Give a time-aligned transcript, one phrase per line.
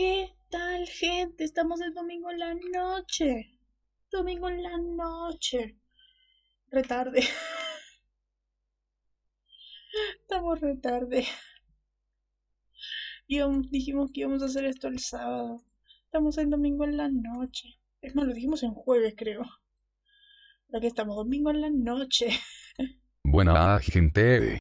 [0.00, 1.44] ¿Qué tal, gente?
[1.44, 3.58] Estamos el domingo en la noche.
[4.10, 5.76] Domingo en la noche.
[6.70, 7.20] Retarde.
[10.22, 11.26] Estamos retarde.
[13.26, 15.62] Y dijimos que íbamos a hacer esto el sábado.
[16.06, 17.78] Estamos el domingo en la noche.
[18.00, 19.42] Es más, lo dijimos en jueves, creo.
[20.72, 22.30] Aquí estamos, domingo en la noche.
[23.22, 24.60] Buena gente.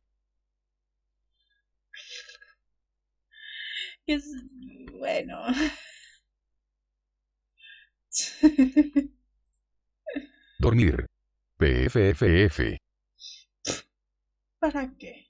[4.06, 4.26] Es
[5.00, 5.42] bueno.
[10.60, 11.06] Dormir.
[11.58, 12.78] PFFF.
[14.60, 15.28] ¿Para qué?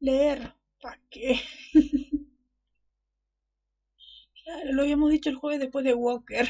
[0.00, 0.54] Leer.
[0.80, 1.40] ¿Para qué?
[4.44, 6.46] claro, lo habíamos dicho el jueves después de Walker.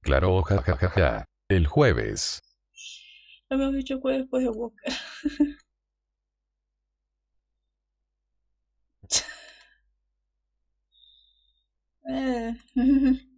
[0.00, 1.24] claro, jajajaja.
[1.48, 2.40] El jueves.
[3.48, 4.92] Lo habíamos dicho el jueves después de Walker.
[12.08, 12.56] Eh.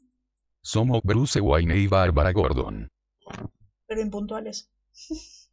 [0.63, 2.89] Somos Bruce Wayne y Barbara Gordon.
[3.87, 4.71] Pero impuntuales.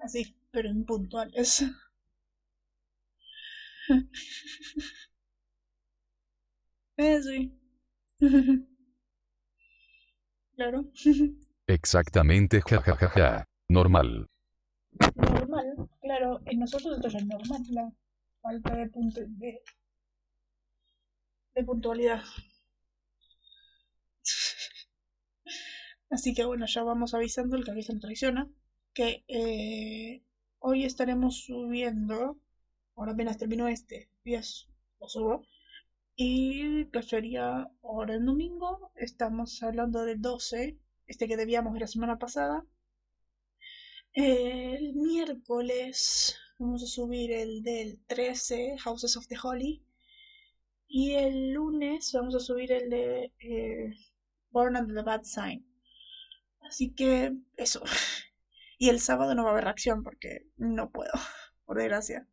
[0.00, 1.64] Así, pero impuntuales.
[7.00, 7.56] Eh, sí.
[10.56, 10.90] Claro.
[11.68, 13.44] Exactamente, jajajaja.
[13.68, 14.26] Normal.
[15.14, 16.40] Normal, claro.
[16.46, 17.92] En nosotros esto es normal, la
[18.42, 19.62] falta de punto de
[21.58, 22.22] de puntualidad.
[26.10, 28.48] Así que bueno, ya vamos avisando, el que avisa no traiciona,
[28.94, 30.22] que eh,
[30.60, 32.38] hoy estaremos subiendo,
[32.94, 34.68] ahora apenas terminó este, días
[35.00, 35.46] lo subo,
[36.16, 37.00] y que
[37.82, 42.64] ahora el domingo, estamos hablando del 12, este que debíamos la semana pasada.
[44.12, 49.82] El miércoles vamos a subir el del 13, Houses of the Holy,
[50.88, 53.94] y el lunes vamos a subir el de eh,
[54.50, 55.64] Born Under the Bad Sign.
[56.62, 57.82] Así que eso.
[58.80, 61.10] Y el sábado no va a haber reacción porque no puedo,
[61.66, 62.28] por desgracia.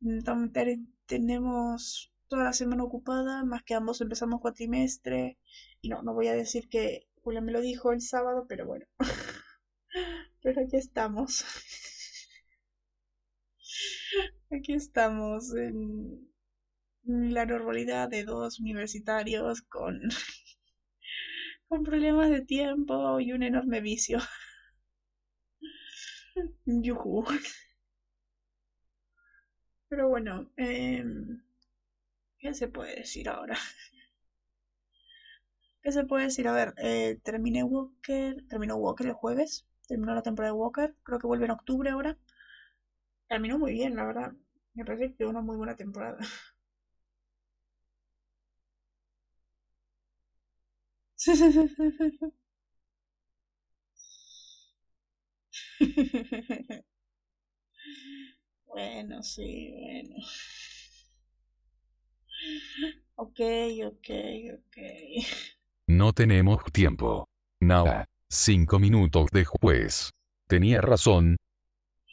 [0.00, 5.38] Entonces, tenemos toda la semana ocupada, más que ambos empezamos cuatrimestre.
[5.82, 8.86] Y no, no voy a decir que Julia me lo dijo el sábado, pero bueno.
[10.42, 11.44] pero aquí estamos.
[14.50, 15.52] aquí estamos
[17.08, 20.00] la normalidad de dos universitarios con,
[21.68, 24.18] con problemas de tiempo y un enorme vicio.
[26.84, 27.24] Yuhu.
[29.88, 31.42] Pero bueno, em,
[32.38, 33.56] ¿qué se puede decir ahora?
[35.82, 36.46] ¿Qué se puede decir?
[36.46, 41.18] A ver, eh, terminé Walker, terminó Walker el jueves, terminó la temporada de Walker, creo
[41.18, 42.16] que vuelve en octubre ahora.
[43.28, 44.32] Terminó muy bien, la verdad.
[44.74, 46.18] Me parece que una muy buena temporada.
[58.66, 60.16] bueno, sí, bueno.
[63.16, 63.40] Ok,
[63.86, 64.08] ok,
[64.54, 64.76] ok.
[65.88, 67.26] No tenemos tiempo.
[67.60, 68.04] Nada.
[68.30, 70.10] Cinco minutos después.
[70.46, 71.36] Tenía razón.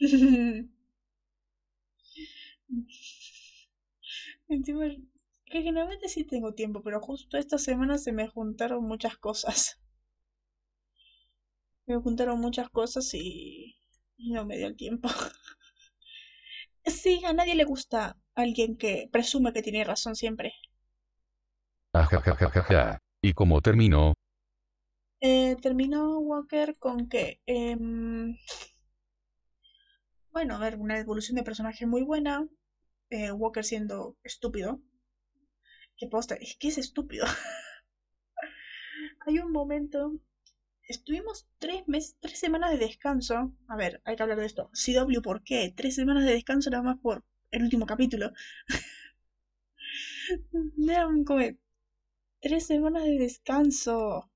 [4.48, 4.86] Encima
[5.56, 9.80] que generalmente sí tengo tiempo, pero justo esta semana se me juntaron muchas cosas.
[11.86, 13.76] Me juntaron muchas cosas y,
[14.18, 15.08] no me dio el tiempo.
[16.84, 20.52] sí, a nadie le gusta alguien que presume que tiene razón siempre.
[21.94, 22.98] Ajajajaja.
[23.22, 24.12] ¿Y cómo terminó?
[25.20, 27.40] Eh, terminó Walker con que...
[27.46, 28.36] Em,
[30.32, 32.46] bueno, a ver, una evolución de personaje muy buena.
[33.08, 34.82] Eh, Walker siendo estúpido,
[35.98, 37.26] Qué posta, es que es estúpido.
[39.26, 40.12] Hay un momento.
[40.88, 43.52] Estuvimos tres meses, tres semanas de descanso.
[43.68, 44.70] A ver, hay que hablar de esto.
[44.74, 45.72] CW, ¿por qué?
[45.76, 48.32] Tres semanas de descanso nada más por el último capítulo.
[50.88, 51.40] Eran como
[52.40, 54.30] tres semanas de descanso.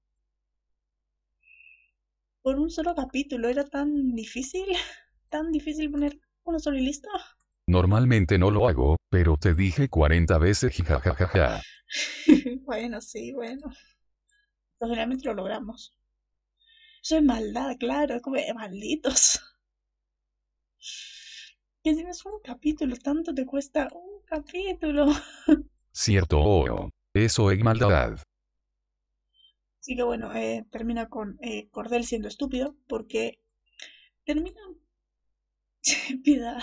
[2.43, 3.49] Por un solo capítulo.
[3.49, 4.67] ¿Era tan difícil?
[5.31, 7.09] ¿Tan difícil poner uno solo y listo?
[7.71, 11.63] Normalmente no lo hago, pero te dije 40 veces jajajaja.
[12.63, 13.71] bueno, sí, bueno.
[14.77, 15.97] Pues realmente lo logramos.
[17.01, 19.41] Eso es maldad, claro, es como malditos.
[21.83, 25.07] Que tienes un capítulo, tanto te cuesta un capítulo.
[25.93, 28.19] Cierto, eso es maldad.
[29.79, 33.41] Así que bueno, eh, termina con eh, Cordel siendo estúpido, porque
[34.25, 34.61] termina...
[36.23, 36.61] Piedad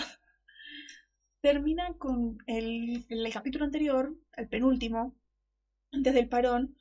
[1.40, 5.16] termina con el, capítulo anterior, el penúltimo,
[5.92, 6.76] antes del parón,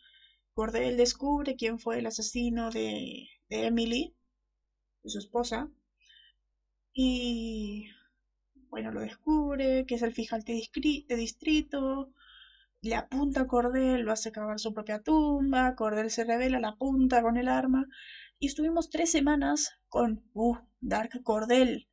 [0.53, 4.15] Cordell descubre quién fue el asesino de, de Emily,
[5.03, 5.69] de su esposa,
[6.93, 7.89] y
[8.69, 12.11] bueno, lo descubre, que es el fiscal de distrito,
[12.81, 17.21] le apunta a Cordell, lo hace cavar su propia tumba, Cordell se revela, la apunta
[17.21, 17.87] con el arma,
[18.39, 21.87] y estuvimos tres semanas con, uh, Dark Cordell,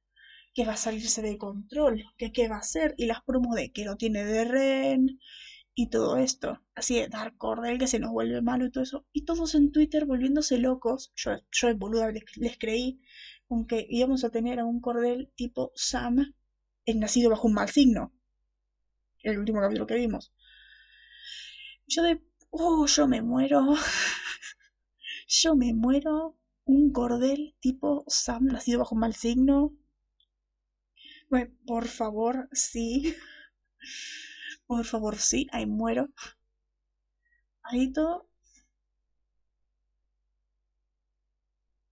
[0.54, 3.72] que va a salirse de control, que qué va a hacer, y las promos de
[3.72, 5.18] que lo tiene de Ren,
[5.74, 9.06] y todo esto, así de Dark Cordell que se nos vuelve malo y todo eso,
[9.12, 13.00] y todos en Twitter volviéndose locos, yo, yo boluda les, creí,
[13.50, 16.34] aunque íbamos a tener a un Cordell tipo Sam,
[16.86, 18.12] el nacido bajo un mal signo,
[19.22, 20.32] el último capítulo que vimos.
[21.86, 23.74] Yo de, oh, yo me muero,
[25.26, 29.72] yo me muero, un Cordell tipo Sam nacido bajo un mal signo.
[31.66, 33.14] Por favor, sí.
[34.66, 36.08] Por favor, sí, ahí muero.
[37.62, 38.28] Ahí todo.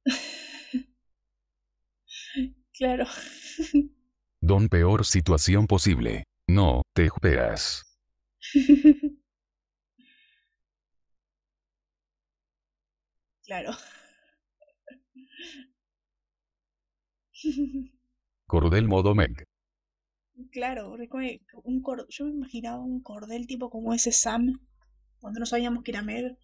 [2.78, 3.06] claro.
[4.42, 6.24] Don peor situación posible.
[6.48, 7.82] No, te esperas.
[13.46, 13.72] claro.
[18.52, 19.46] Cordel modo Meg.
[20.50, 20.94] Claro,
[21.64, 24.60] un yo me imaginaba un cordel tipo como ese Sam,
[25.20, 26.37] cuando no sabíamos que era Meg,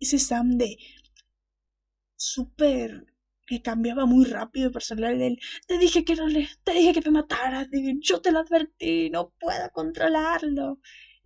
[0.00, 0.76] ese Sam de
[2.16, 3.06] súper
[3.46, 5.38] que cambiaba muy rápido de personalidad de él.
[5.68, 7.68] Te dije que no le, te dije que me mataras,
[8.00, 10.80] yo te lo advertí, no puedo controlarlo.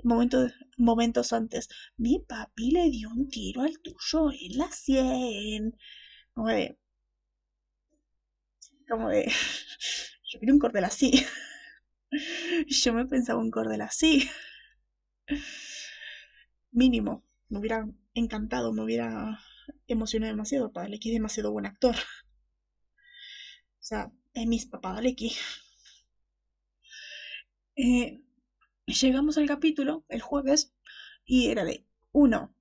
[0.05, 5.75] Momentos, momentos antes, mi papi le dio un tiro al tuyo en la sien.
[6.37, 6.79] De,
[8.91, 9.25] como de,
[10.31, 11.13] yo quiero un cordel así.
[12.69, 14.29] Yo me pensaba un cordel así.
[16.73, 17.23] Mínimo.
[17.49, 19.39] Me hubiera encantado, me hubiera
[19.87, 20.73] emocionado demasiado.
[20.73, 21.95] Padalecki es demasiado buen actor.
[21.95, 25.33] O sea, es mis Papadaleki.
[27.77, 28.21] Eh,
[28.87, 30.73] llegamos al capítulo el jueves
[31.25, 32.55] y era de uno.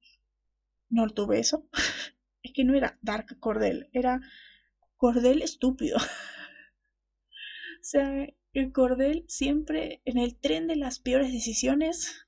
[0.90, 1.68] No tuve eso.
[2.44, 4.22] Es que no era Dark Cordel, era
[5.00, 5.98] Cordel estúpido.
[7.82, 12.28] O sea, el cordel siempre en el tren de las peores decisiones.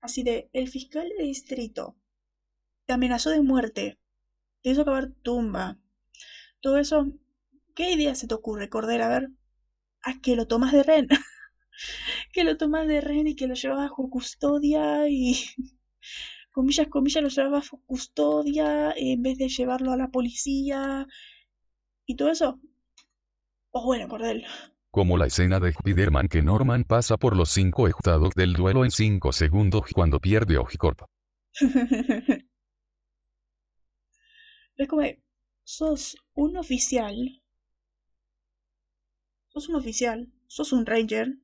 [0.00, 1.96] Así de, el fiscal de distrito
[2.86, 3.98] te amenazó de muerte,
[4.62, 5.78] te hizo acabar tumba.
[6.60, 7.06] Todo eso,
[7.74, 9.02] ¿qué idea se te ocurre, Cordel?
[9.02, 9.28] A ver,
[10.02, 11.08] a que lo tomas de ren.
[12.32, 15.36] que lo tomas de ren y que lo llevas bajo custodia y
[16.52, 21.06] comillas, comillas, lo llevas bajo custodia en vez de llevarlo a la policía
[22.08, 22.58] y todo eso.
[23.70, 24.44] Pues bueno, Cordel,
[24.90, 28.90] como la escena de Spider-Man que Norman pasa por los cinco estados del duelo en
[28.90, 31.02] cinco segundos cuando pierde Ojicorp.
[34.76, 35.02] es como,
[35.62, 37.42] sos un oficial,
[39.48, 41.38] sos un oficial, sos un ranger,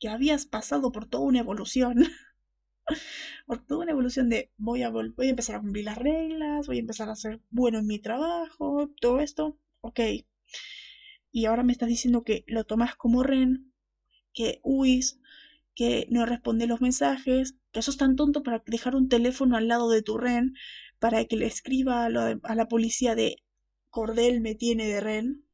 [0.00, 2.04] que habías pasado por toda una evolución,
[3.46, 6.78] por toda una evolución de voy a, voy a empezar a cumplir las reglas, voy
[6.78, 10.00] a empezar a ser bueno en mi trabajo, todo esto, ok,
[11.32, 13.72] y ahora me estás diciendo que lo tomas como ren,
[14.34, 15.20] que huís,
[15.74, 19.90] que no respondes los mensajes, que sos tan tonto para dejar un teléfono al lado
[19.90, 20.54] de tu ren
[20.98, 23.36] para que le escriba a, la policía de
[23.90, 25.44] Cordel me tiene de ren.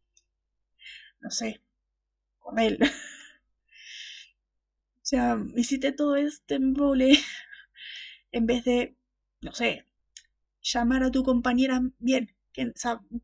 [1.20, 1.60] No sé,
[2.38, 2.78] Cordel.
[2.82, 2.86] o
[5.02, 7.18] sea, hiciste todo este embole
[8.32, 8.96] en vez de,
[9.42, 9.86] no sé,
[10.62, 12.72] llamar a tu compañera bien, que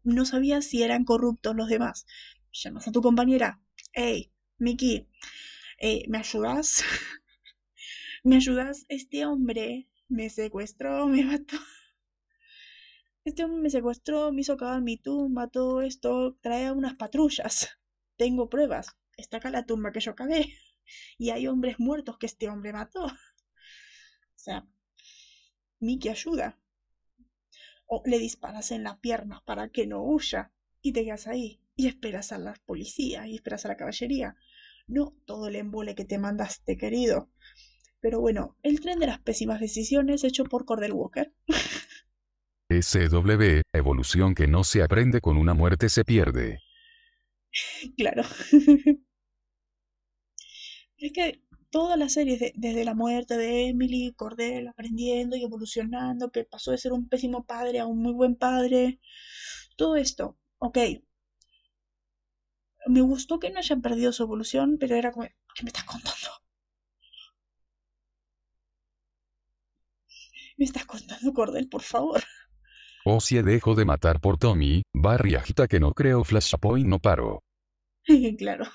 [0.04, 2.06] no sabía si eran corruptos los demás
[2.52, 3.60] llamas a tu compañera,
[3.92, 5.08] hey, Miki,
[5.78, 6.82] eh, ¿me ayudas?
[8.24, 8.86] ¿Me ayudas?
[8.88, 11.56] Este hombre me secuestró, me mató.
[13.24, 16.36] Este hombre me secuestró, me hizo cavar mi tumba, todo esto.
[16.42, 17.68] Trae unas patrullas.
[18.18, 18.88] Tengo pruebas.
[19.16, 20.54] Está acá la tumba que yo cavé.
[21.18, 23.04] Y hay hombres muertos que este hombre mató.
[23.06, 23.10] O
[24.34, 24.66] sea,
[25.80, 26.56] Miki ayuda.
[27.92, 31.88] O le disparas en la pierna para que no huya y te quedas ahí y
[31.88, 34.36] esperas a la policía y esperas a la caballería.
[34.86, 37.30] No todo el embole que te mandaste, querido.
[38.00, 41.34] Pero bueno, el tren de las pésimas decisiones hecho por Cordell Walker.
[42.70, 46.60] SW, evolución que no se aprende con una muerte se pierde.
[47.96, 48.22] Claro.
[50.98, 56.44] es que todas las series, desde la muerte de Emily, Cordell aprendiendo y evolucionando, que
[56.44, 59.00] pasó de ser un pésimo padre a un muy buen padre,
[59.76, 60.78] todo esto, ok,
[62.86, 66.30] me gustó que no hayan perdido su evolución, pero era como, ¿Qué me estás contando?
[70.56, 72.22] ¿Me estás contando, Cordel, por favor?
[73.04, 77.40] O si dejo de matar por Tommy, Barry agita que no creo Flashpoint no paro.
[78.38, 78.66] claro.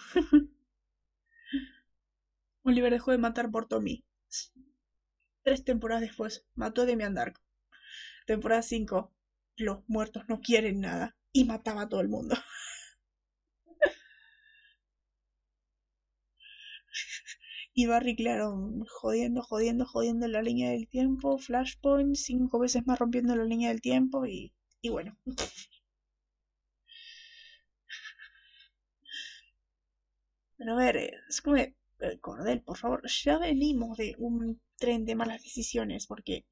[2.65, 4.03] Oliver dejó de matar por Tommy.
[5.43, 7.39] Tres temporadas después, mató a Demian Dark.
[8.27, 9.13] Temporada 5,
[9.57, 11.15] los muertos no quieren nada.
[11.33, 12.35] Y mataba a todo el mundo.
[17.75, 18.57] Y Barry, claro,
[18.89, 21.37] jodiendo, jodiendo, jodiendo la línea del tiempo.
[21.37, 24.25] Flashpoint, cinco veces más rompiendo la línea del tiempo.
[24.25, 25.15] Y, y bueno.
[30.57, 30.97] Pero a ver,
[31.29, 31.55] es como
[32.19, 36.45] Cordel, por favor, ya venimos de un tren de malas decisiones, porque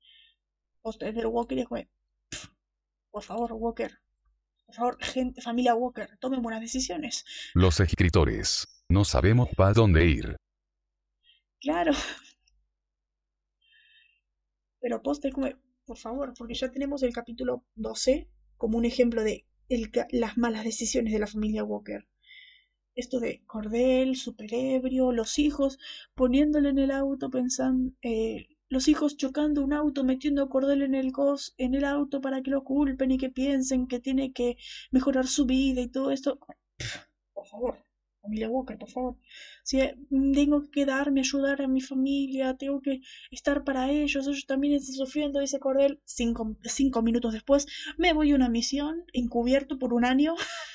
[0.82, 1.82] ustedes del Walker y como,
[3.12, 4.00] por favor, Walker,
[4.66, 7.26] por favor, gente, familia Walker, tomen buenas decisiones.
[7.54, 10.38] Los escritores, no sabemos para dónde ir.
[11.60, 11.94] Claro.
[14.80, 15.48] Pero poste como,
[15.86, 19.46] por favor, porque ya tenemos el capítulo 12 como un ejemplo de
[20.12, 22.08] las malas decisiones de la familia Walker.
[22.96, 25.80] Esto de Cordel, superebrio, los hijos
[26.16, 31.12] poniéndole en el auto, pensando, eh, los hijos chocando un auto, metiendo Cordel en el
[31.12, 34.58] cos, en el auto para que lo culpen y que piensen que tiene que
[34.92, 36.40] mejorar su vida y todo esto.
[37.34, 37.78] Por favor,
[38.22, 39.16] familia Walker, por favor.
[39.64, 39.96] Si eh,
[40.34, 44.96] tengo que quedarme, ayudar a mi familia, tengo que estar para ellos, ellos también están
[44.96, 46.02] sufriendo, dice Cordel.
[46.06, 50.36] Cinco, cinco minutos después, me voy a una misión, encubierto por un año.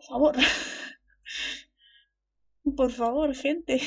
[0.00, 0.36] por favor.
[2.76, 3.80] Por favor, gente.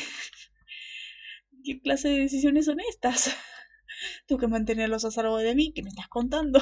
[1.64, 3.36] ¿Qué clase de decisiones son estas?
[4.28, 6.60] Tengo que mantenerlos a salvo de mí, ¿qué me estás contando?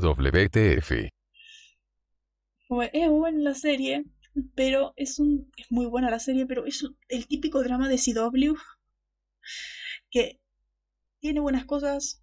[0.00, 1.10] WTF
[2.92, 4.04] es buena la serie,
[4.54, 8.54] pero es un es muy buena la serie, pero es el típico drama de CW
[10.10, 10.40] que
[11.20, 12.22] tiene buenas cosas,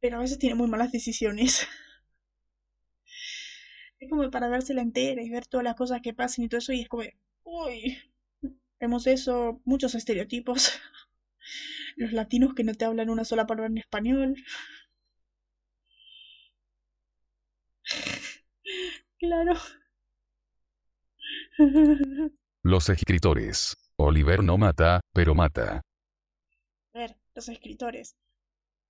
[0.00, 1.66] pero a veces tiene muy malas decisiones.
[4.00, 6.72] Es como para la entera y ver todas las cosas que pasan y todo eso
[6.72, 7.04] y es como,
[7.44, 7.96] uy,
[8.80, 10.80] vemos eso, muchos estereotipos.
[11.96, 14.36] Los latinos que no te hablan una sola palabra en español.
[19.18, 19.54] Claro.
[22.64, 23.76] Los escritores.
[23.96, 25.82] Oliver no mata, pero mata.
[26.94, 28.14] A ver, los escritores.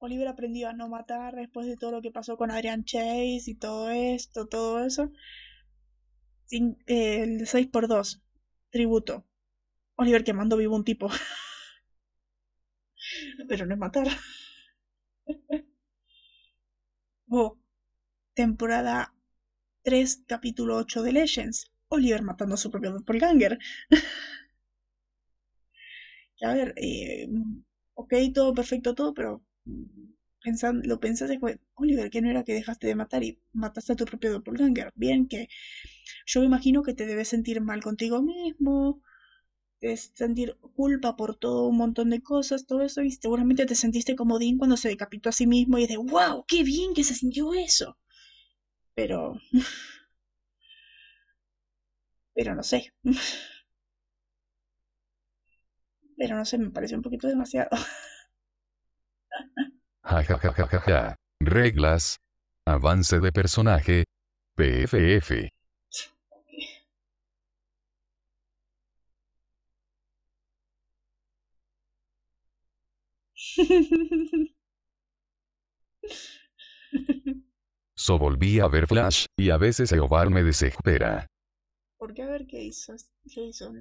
[0.01, 3.55] Oliver aprendió a no matar después de todo lo que pasó con Adrian Chase y
[3.55, 5.13] todo esto, todo eso.
[6.51, 8.21] Eh, el 6x2.
[8.71, 9.25] Tributo.
[9.97, 11.09] Oliver quemando vivo un tipo.
[13.49, 14.09] pero no es matar.
[17.31, 17.57] oh,
[18.35, 19.15] temporada
[19.83, 21.71] 3, capítulo 8 de Legends.
[21.89, 23.59] Oliver matando a su propio doppelganger.
[26.43, 27.29] a ver, eh,
[27.95, 29.43] ok, todo perfecto, todo, pero
[30.43, 33.97] pensando, lo pensaste fue, Oliver, que no era que dejaste de matar y mataste a
[33.97, 34.93] tu propio doppelganger.
[34.95, 35.49] Bien, que
[36.27, 39.03] yo me imagino que te debes sentir mal contigo mismo,
[39.81, 44.17] debes sentir culpa por todo un montón de cosas, todo eso, y seguramente te sentiste
[44.17, 47.15] como Dean cuando se decapitó a sí mismo y de, wow, qué bien que se
[47.15, 47.99] sintió eso
[48.95, 49.39] pero...
[52.35, 52.93] Pero no sé.
[56.19, 57.71] Pero no sé, me parece un poquito demasiado.
[61.41, 62.19] Reglas.
[62.67, 64.05] Avance de personaje.
[64.57, 65.49] PFF.
[77.99, 81.27] So volví a ver Flash, y a veces Eobar me desespera.
[81.99, 82.95] ¿Por qué a ver qué hizo?
[83.29, 83.73] ¿Qué hizo?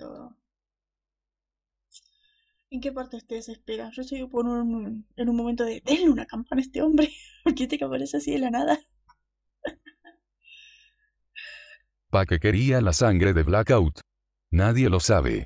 [2.70, 3.90] ¿En qué parte te desespera?
[3.94, 7.12] Yo estoy por un, en un momento de denle una campana a este hombre.
[7.44, 8.80] ¿Por qué te aparece así de la nada?
[12.10, 14.02] ¿Pa qué quería la sangre de Blackout?
[14.52, 15.46] Nadie lo sabe.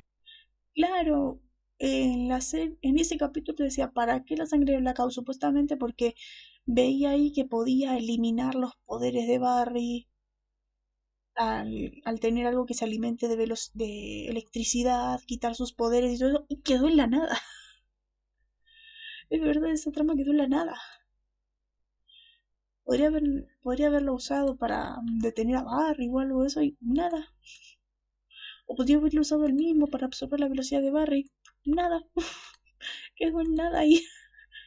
[0.74, 1.40] Claro,
[1.78, 5.12] en, la en ese capítulo te decía, ¿para qué la sangre de Blackout?
[5.12, 6.14] Supuestamente porque
[6.64, 10.08] veía ahí que podía eliminar los poderes de Barry
[11.36, 16.18] al, al tener algo que se alimente de, veloz, de electricidad, quitar sus poderes y
[16.18, 17.38] todo eso, y quedó en la nada.
[19.30, 20.76] Es verdad, esa trama quedó en la nada.
[22.84, 23.24] Podría, haber,
[23.60, 27.26] podría haberlo usado para detener a Barry o algo de eso y nada.
[28.66, 31.30] O podría haberlo usado él mismo para absorber la velocidad de Barry.
[31.64, 32.02] Nada.
[33.16, 34.00] Quedó en nada ahí.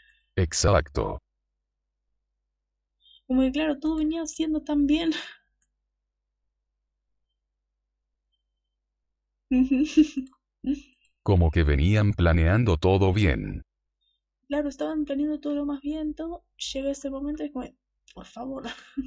[0.37, 1.19] Exacto.
[3.27, 5.11] Como que claro, todo venía haciendo tan bien.
[11.23, 13.63] Como que venían planeando todo bien.
[14.47, 16.43] Claro, estaban planeando todo lo más bien, todo.
[16.73, 17.65] Llega ese momento y es como,
[18.13, 18.63] por favor.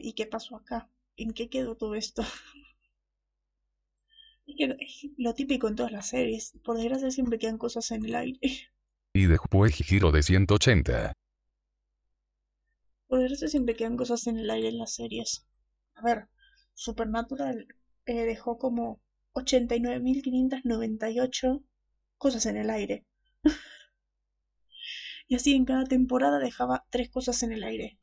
[0.00, 0.88] ¿Y qué pasó acá?
[1.16, 2.22] ¿En qué quedó todo esto?
[4.46, 4.76] Es que
[5.18, 8.38] lo típico en todas las series, por desgracia siempre quedan cosas en el aire.
[9.14, 11.12] Y después giro de 180.
[13.06, 15.46] Por desgracia siempre quedan cosas en el aire en las series.
[15.94, 16.26] A ver,
[16.74, 17.66] Supernatural
[18.06, 19.00] eh, dejó como
[19.34, 21.62] 89.598
[22.18, 23.06] cosas en el aire.
[25.28, 27.98] y así en cada temporada dejaba tres cosas en el aire.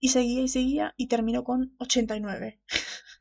[0.00, 2.60] Y seguía y seguía y terminó con 89.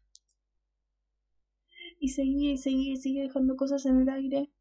[2.00, 4.52] y seguía y seguía y seguía dejando cosas en el aire.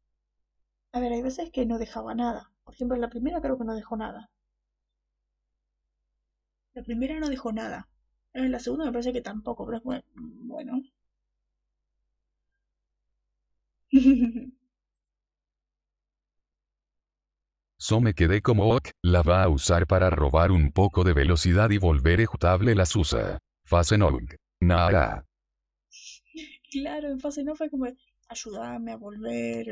[0.93, 2.51] A ver, hay veces que no dejaba nada.
[2.63, 4.31] Por ejemplo, la primera creo que no dejó nada.
[6.73, 7.89] La primera no dejó nada.
[8.35, 10.83] En la segunda me parece que tampoco, pero es bueno.
[17.77, 21.69] So me quedé como ok, la va a usar para robar un poco de velocidad
[21.69, 23.37] y volver ejecutable las usa.
[23.63, 24.09] Fase no.
[24.59, 25.23] Nada.
[26.71, 27.85] Claro, en fase no fue como
[28.29, 29.65] ayúdame a volver,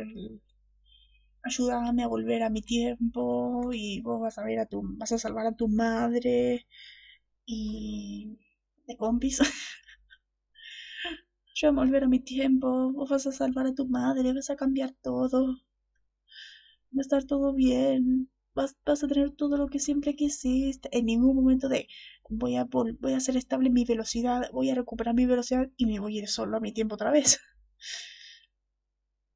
[1.48, 5.18] ayúdame a volver a mi tiempo y vos vas a ver a tu, vas a
[5.18, 6.66] salvar a tu madre
[7.46, 8.40] y
[8.98, 9.40] compis.
[11.54, 14.50] Yo voy a volver a mi tiempo, vos vas a salvar a tu madre, vas
[14.50, 15.62] a cambiar todo.
[16.96, 20.90] Va a estar todo bien, vas, vas a tener todo lo que siempre quisiste.
[20.98, 21.88] En ningún momento de
[22.30, 26.00] voy a, voy a hacer estable mi velocidad, voy a recuperar mi velocidad y me
[26.00, 27.40] voy a ir solo a mi tiempo otra vez.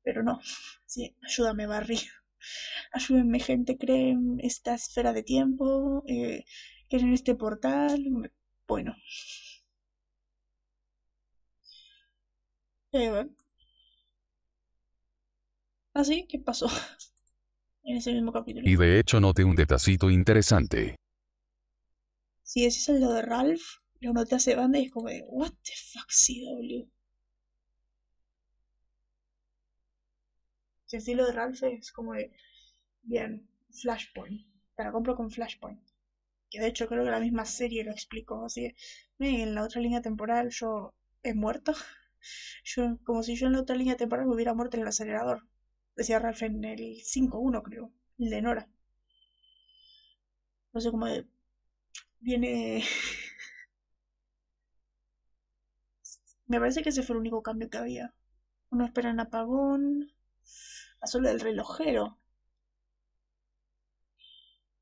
[0.03, 0.39] Pero no,
[0.85, 1.99] sí, ayúdame Barry.
[2.93, 6.45] Ayúdenme gente, creen esta esfera de tiempo, eh,
[6.89, 8.31] creen este portal.
[8.67, 8.95] Bueno.
[12.97, 13.27] Eh,
[15.93, 16.67] Así, ah, ¿qué pasó?
[17.83, 18.67] en ese mismo capítulo.
[18.67, 20.95] Y de hecho noté un detallito interesante.
[22.43, 23.61] Si decís el lo de Ralph,
[23.99, 26.89] lo noté hace banda y es como de, what the fuck, CW.
[30.85, 32.31] Si decís lo de Ralph es como de,
[33.03, 34.47] bien, Flashpoint.
[34.77, 35.81] Te la compro con Flashpoint.
[36.49, 38.45] Que de hecho creo que la misma serie lo explicó.
[38.45, 38.73] Así
[39.17, 40.93] que, en la otra línea temporal yo
[41.23, 41.73] he muerto.
[42.63, 45.47] Yo, como si yo en la otra línea temporal me hubiera muerto en el acelerador.
[45.95, 47.91] Decía Ralph en el 5-1, creo.
[48.19, 48.69] El de Nora.
[50.73, 51.07] No sé cómo
[52.19, 52.83] viene.
[56.47, 58.13] Me parece que ese fue el único cambio que había.
[58.71, 60.11] Uno espera en apagón.
[61.01, 62.17] A solo del relojero.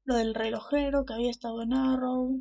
[0.05, 2.39] Lo del relojero que había estado en Arrow.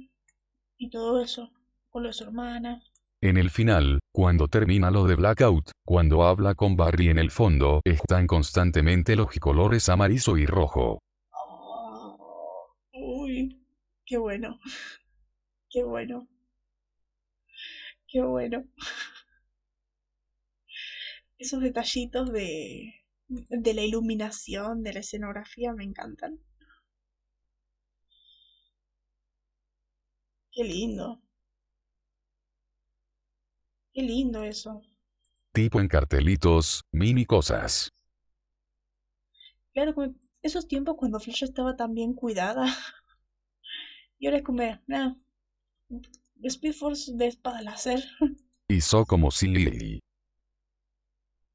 [0.76, 1.50] Y todo eso.
[1.90, 2.82] Con lo de su hermana.
[3.22, 7.80] En el final, cuando termina lo de Blackout, cuando habla con Barry en el fondo,
[7.84, 10.98] están constantemente los colores amarillo y rojo.
[12.94, 13.60] Uy,
[14.06, 14.58] qué bueno.
[15.70, 16.28] Qué bueno.
[18.08, 18.64] Qué bueno.
[21.38, 22.94] Esos detallitos de,
[23.28, 26.38] de la iluminación, de la escenografía, me encantan.
[30.50, 31.20] Qué lindo.
[33.92, 34.82] Qué lindo eso.
[35.52, 37.92] Tipo en cartelitos, mini cosas.
[39.74, 42.66] Claro, como esos tiempos cuando Flash estaba tan bien cuidada.
[44.18, 45.16] Y ahora es como, nada,
[46.42, 48.04] Speed Force de espada láser.
[48.68, 50.00] Hizo como si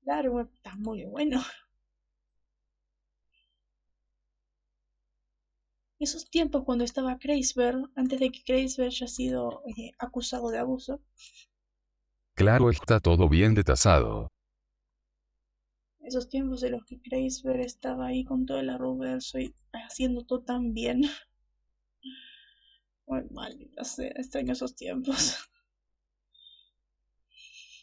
[0.04, 1.42] Claro, está muy bueno.
[6.00, 11.02] Esos tiempos cuando estaba Kreisberg, antes de que Kreisberg haya sido eh, acusado de abuso,
[12.38, 14.32] Claro está todo bien detasado.
[16.02, 20.44] Esos tiempos de los que Kreisberg estaba ahí con todo el arroverso y haciendo todo
[20.44, 21.02] tan bien.
[23.08, 25.50] Muy maldita sea, extraño esos tiempos.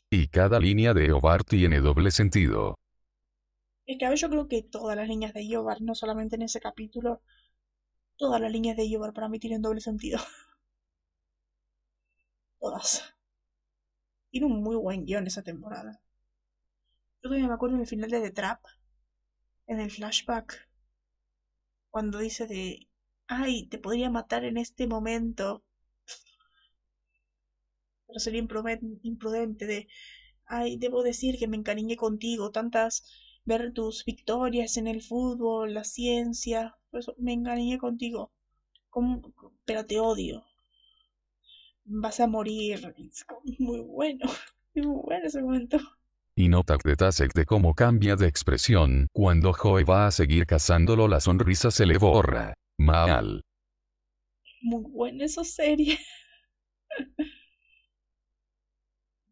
[0.09, 2.79] Y cada línea de Yobar tiene doble sentido.
[3.87, 6.43] Es que a ver, yo creo que todas las líneas de Yobar, no solamente en
[6.43, 7.23] ese capítulo,
[8.17, 10.21] todas las líneas de Yobar para mí tienen doble sentido.
[12.61, 13.14] Todas.
[14.35, 16.03] Tiene un muy buen guion esa temporada.
[17.23, 18.61] Yo todavía me acuerdo en el final de The Trap,
[19.67, 20.67] en el flashback,
[21.89, 22.89] cuando dice de,
[23.27, 25.65] ay, te podría matar en este momento,
[28.07, 28.41] pero sería
[29.03, 29.89] imprudente de,
[30.47, 33.05] ay, debo decir que me encariñé contigo, tantas,
[33.45, 38.33] ver tus victorias en el fútbol, la ciencia, por eso me encariñé contigo,
[39.67, 40.45] pero te odio
[41.85, 42.95] vas a morir.
[43.59, 44.27] muy bueno.
[44.75, 45.79] muy bueno ese momento.
[46.37, 51.07] Y nota de Tasek de cómo cambia de expresión, cuando Joe va a seguir cazándolo
[51.07, 52.55] la sonrisa se le borra.
[52.77, 53.45] Mal.
[54.63, 55.99] Muy buena esa serie.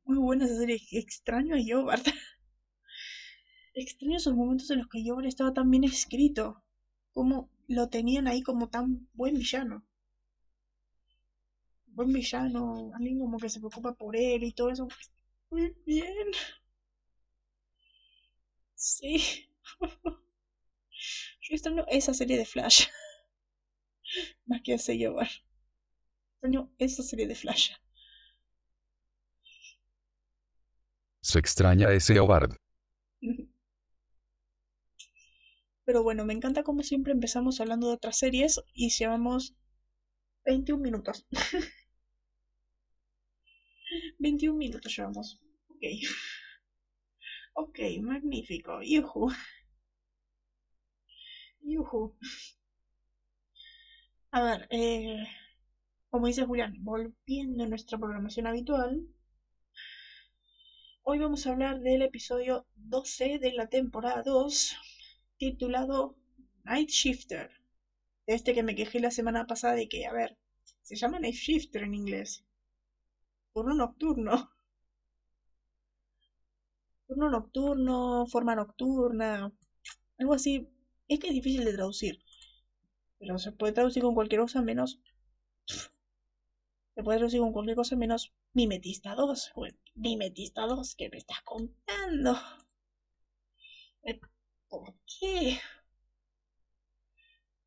[0.04, 0.78] Muy buena esa serie.
[0.92, 2.06] Extraño a Yobart.
[3.74, 6.62] Extraño esos momentos en los que Yobart estaba tan bien escrito.
[7.12, 9.84] Como lo tenían ahí como tan buen villano.
[11.94, 14.88] Buen villano, alguien como que se preocupa por él y todo eso.
[15.50, 16.32] Muy bien.
[18.74, 19.48] Sí.
[21.40, 22.86] Yo extraño esa serie de Flash.
[24.46, 25.28] Más que hace llevar.
[26.34, 27.72] Extraño esa serie de Flash.
[31.20, 32.56] Se extraña ese Obard.
[35.84, 39.54] Pero bueno, me encanta como siempre empezamos hablando de otras series y llevamos
[40.44, 41.26] 21 minutos.
[44.22, 45.38] 21 minutos llevamos.
[45.68, 45.82] Ok.
[47.54, 48.80] Ok, magnífico.
[48.82, 49.30] Yuhu.
[51.70, 52.12] Yuhu.
[54.32, 55.24] A ver, eh,
[56.10, 59.02] como dice Julián, volviendo a nuestra programación habitual,
[61.02, 64.74] hoy vamos a hablar del episodio 12 de la temporada 2,
[65.36, 66.16] titulado
[66.64, 67.50] Night Shifter.
[68.26, 70.36] De este que me quejé la semana pasada de que, a ver,
[70.82, 72.44] se llama Night Shifter en inglés.
[73.54, 74.32] Turno nocturno.
[77.06, 79.52] Turno nocturno, forma nocturna,
[80.18, 80.68] algo así.
[81.08, 82.18] Es que es difícil de traducir.
[83.18, 85.00] Pero se puede traducir con cualquier cosa menos.
[86.94, 89.52] Se puede traducir con cualquier cosa menos mimetista 2.
[89.94, 92.34] Mimetista 2, ¿qué me estás contando?
[94.04, 94.20] Eh,
[94.68, 95.58] ¿Por qué?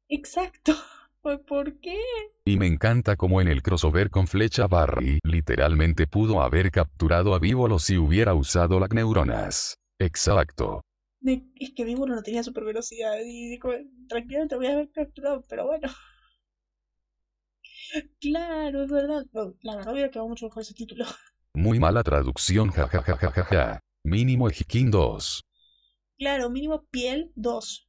[0.10, 0.74] Exacto.
[1.26, 1.98] ¿Por qué?
[2.46, 7.40] Y me encanta como en el crossover con Flecha Barry, literalmente pudo haber capturado a
[7.40, 9.74] Vívolo si hubiera usado las neuronas.
[9.98, 10.82] Exacto.
[11.24, 13.72] Es que Vívolo no tenía super velocidad y dijo,
[14.08, 15.90] tranquilo, te voy a haber capturado, pero bueno.
[18.22, 19.26] Claro, es verdad.
[19.64, 21.06] La verdad hubiera quedado mucho mejor ese título.
[21.56, 23.80] Muy mala traducción, jajajajaja.
[24.04, 25.42] Mínimo Ejikin 2.
[26.20, 27.88] Claro, mínimo piel 2.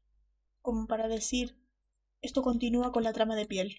[0.63, 1.55] Como para decir,
[2.21, 3.77] esto continúa con la trama de piel.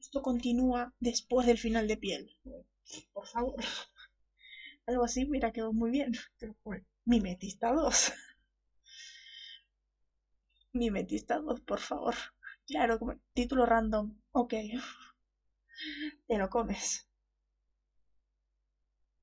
[0.00, 2.36] Esto continúa después del final de piel.
[3.12, 3.54] Por favor.
[4.86, 6.12] Algo así, mira, quedó muy bien.
[6.38, 8.12] Pero fue Mimetista 2.
[10.78, 12.14] Mimetista 2, por favor.
[12.66, 14.16] Claro, como título random.
[14.32, 14.54] Ok.
[16.26, 17.06] Te lo comes.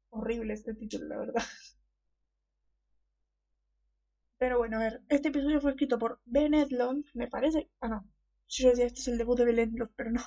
[0.09, 1.43] Horrible este título, la verdad.
[4.39, 7.69] Pero bueno, a ver, este episodio fue escrito por Ben Edlund, me parece.
[7.81, 8.07] Ah, no.
[8.47, 10.21] Yo decía, este es el debut de Ben Edlund, pero no.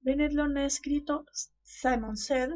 [0.00, 1.24] Ben Edlund ha escrito
[1.62, 2.50] Simon Said,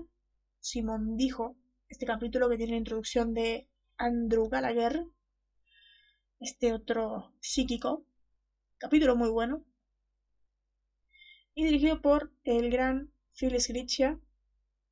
[0.61, 1.57] Simon dijo,
[1.89, 5.07] este capítulo que tiene la introducción de Andrew Gallagher,
[6.41, 8.05] este otro psíquico.
[8.79, 9.65] Capítulo muy bueno.
[11.55, 14.21] Y dirigido por el gran Phil Sgriccia,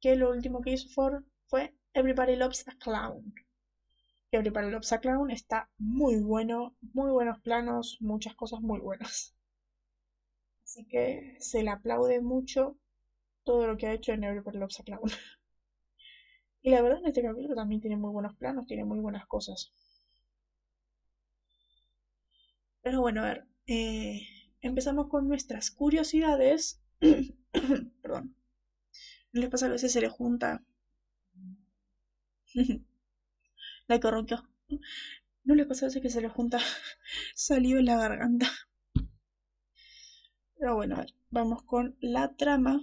[0.00, 0.88] que lo último que hizo
[1.48, 3.34] fue Everybody Loves a Clown.
[4.32, 9.34] Everybody Loves a Clown está muy bueno, muy buenos planos, muchas cosas muy buenas.
[10.64, 12.76] Así que se le aplaude mucho
[13.44, 15.10] todo lo que ha hecho en Everybody Loves a Clown.
[16.62, 19.72] Y la verdad en este capítulo también tiene muy buenos planos, tiene muy buenas cosas.
[22.82, 24.22] Pero bueno, a ver, eh,
[24.60, 26.82] empezamos con nuestras curiosidades.
[28.02, 28.34] Perdón.
[29.32, 30.64] ¿No les pasa a veces se le junta
[33.88, 34.48] la corronqueó.
[35.44, 36.58] No le a veces que se le junta
[37.34, 38.48] salió en la garganta.
[40.58, 42.80] Pero bueno, vamos con la trama.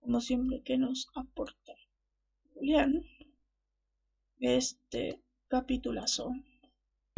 [0.00, 1.74] Como siempre que nos aporta
[2.54, 3.02] Julián.
[4.40, 6.32] Este capitulazo.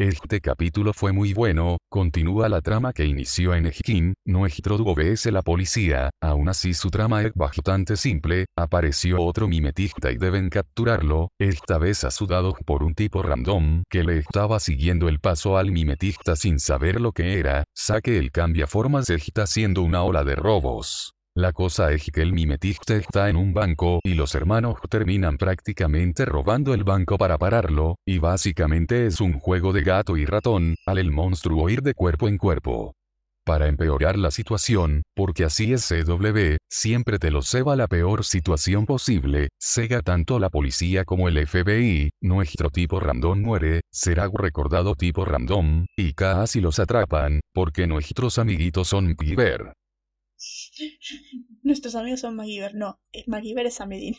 [0.01, 4.47] Este capítulo fue muy bueno, continúa la trama que inició en Ejikin, no
[4.83, 10.49] obedece la policía, aún así su trama es bastante simple, apareció otro mimetista y deben
[10.49, 15.71] capturarlo, esta vez asudado por un tipo random que le estaba siguiendo el paso al
[15.71, 20.35] mimetista sin saber lo que era, saque el cambia formas Ejita haciendo una ola de
[20.35, 21.13] robos.
[21.35, 26.25] La cosa es que el mimetista está en un banco y los hermanos terminan prácticamente
[26.25, 30.97] robando el banco para pararlo, y básicamente es un juego de gato y ratón, al
[30.97, 32.95] el monstruo ir de cuerpo en cuerpo.
[33.45, 38.85] Para empeorar la situación, porque así es CW, siempre te lo ceba la peor situación
[38.85, 45.23] posible, cega tanto la policía como el FBI, nuestro tipo random muere, será recordado tipo
[45.23, 49.73] random, y casi los atrapan, porque nuestros amiguitos son Piver.
[51.63, 52.75] Nuestros amigos son MacGyver.
[52.75, 54.15] No, MacGyver es Samedin.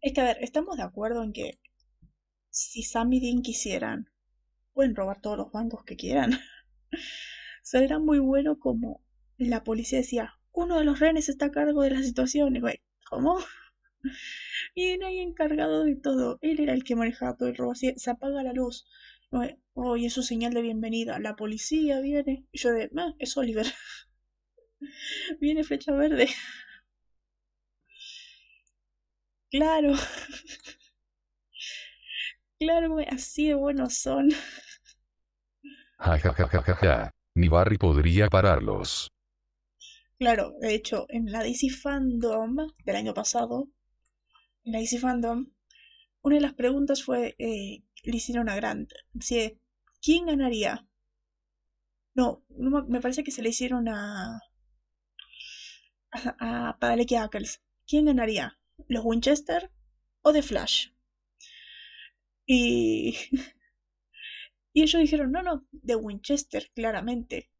[0.00, 1.60] Es que, a ver, estamos de acuerdo en que
[2.50, 4.10] si Sam y Dean quisieran,
[4.72, 6.32] pueden robar todos los bancos que quieran.
[7.62, 9.02] Sería muy bueno como
[9.38, 12.56] la policía decía, uno de los rehenes está a cargo de la situación.
[12.56, 13.38] Y güey, ¿cómo?
[14.74, 16.38] Y era ahí encargado de todo.
[16.42, 17.72] Él era el que manejaba todo el robo.
[17.72, 18.86] Así, se apaga la luz.
[19.74, 21.18] Oh, y es su señal de bienvenida.
[21.18, 22.46] La policía viene.
[22.52, 23.66] Y yo de, ah, es Oliver.
[25.40, 26.28] viene flecha verde.
[29.50, 29.94] Claro.
[32.56, 34.30] Claro, así de buenos son.
[35.98, 39.10] Ja, ja, ja, ja, ja, Ni Barry podría pararlos.
[40.18, 43.68] Claro, de hecho, en la DC Fandom del año pasado,
[44.64, 45.50] en la DC Fandom,
[46.22, 49.58] una de las preguntas fue, eh, le hicieron a Grant, si,
[50.02, 50.86] ¿quién ganaría?
[52.16, 52.42] No,
[52.88, 54.40] me parece que se le hicieron a,
[56.12, 56.20] a,
[56.68, 57.60] a Padalecki Ackles.
[57.86, 58.58] ¿Quién ganaría?
[58.88, 59.70] ¿Los Winchester
[60.22, 60.88] o The Flash?
[62.46, 63.16] Y,
[64.74, 67.50] y ellos dijeron, no, no, de Winchester, claramente.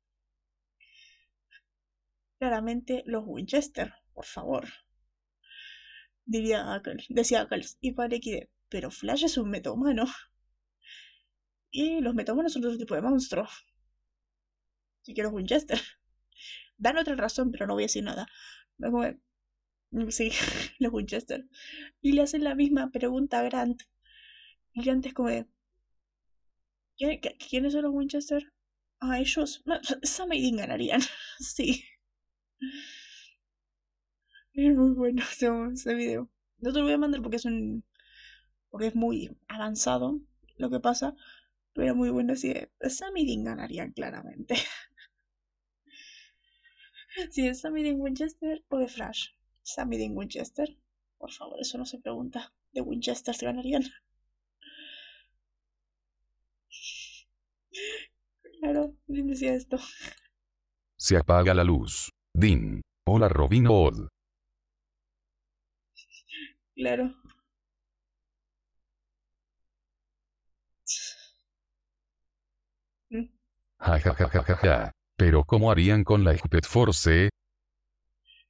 [2.38, 4.68] Claramente los Winchester, por favor.
[6.26, 7.78] Diría decía Ackles.
[7.80, 10.04] Y de pero Flash es un metahumano.
[11.74, 13.48] Y los metahumanos son otro tipo de monstruo.
[15.02, 15.80] Así que los Winchester.
[16.78, 18.28] Dan otra razón, pero no voy a decir nada.
[20.08, 20.30] Sí,
[20.78, 21.44] los Winchester.
[22.00, 23.82] Y le hacen la misma pregunta a Grant
[24.72, 25.48] y antes como de...
[26.96, 28.52] ¿Quiénes son los Winchester?
[29.00, 29.62] Ah, ellos...
[29.64, 31.00] No, Sam y ganarían.
[31.40, 31.82] sí.
[34.52, 36.30] Es muy bueno ese, ese video.
[36.58, 37.84] No te lo voy a mandar porque es un...
[38.70, 40.20] Porque es muy avanzado
[40.56, 41.16] lo que pasa.
[41.74, 42.70] Pero muy bueno así de...
[42.88, 44.54] Sam y Dean ganarían claramente.
[47.30, 49.28] Si es Sam y Dean Winchester o de Flash.
[49.62, 50.76] Sam y Dean Winchester.
[51.16, 52.52] Por favor, eso no se pregunta.
[52.72, 53.82] De Winchester se ganarían.
[58.60, 59.78] Claro, Dean decía esto.
[60.96, 62.10] Se apaga la luz.
[62.32, 62.80] Dean.
[63.06, 64.08] Hola Robin Hood.
[66.74, 67.14] Claro.
[73.87, 74.92] Ja, ja, ja, ja, ja, ja.
[75.18, 77.29] Pero ¿cómo harían con la Speed Force?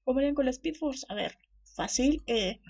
[0.05, 1.05] ¿Cómo harían con la Speed Force?
[1.09, 1.39] A ver,
[1.75, 2.23] fácil.
[2.27, 2.61] Eh,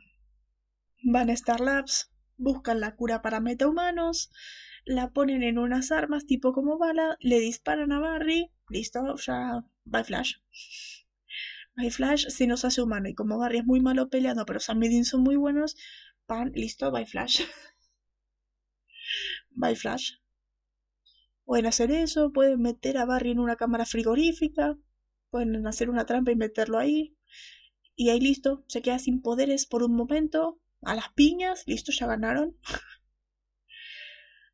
[1.03, 4.31] van a Star Labs, buscan la cura para metahumanos,
[4.87, 10.05] la ponen en unas armas tipo como bala, le disparan a Barry, listo, ya, bye
[10.05, 10.37] Flash.
[11.77, 14.83] Bye Flash si nos hace humano y como Barry es muy malo peleando, pero Sam
[14.85, 15.77] y Dean son muy buenos,
[16.27, 17.43] pan, listo, bye Flash.
[19.51, 20.13] bye Flash.
[21.45, 24.77] Pueden hacer eso, pueden meter a Barry en una cámara frigorífica,
[25.31, 27.17] pueden hacer una trampa y meterlo ahí.
[27.97, 32.07] Y ahí listo, se queda sin poderes por un momento, a las piñas, listo, ya
[32.07, 32.57] ganaron.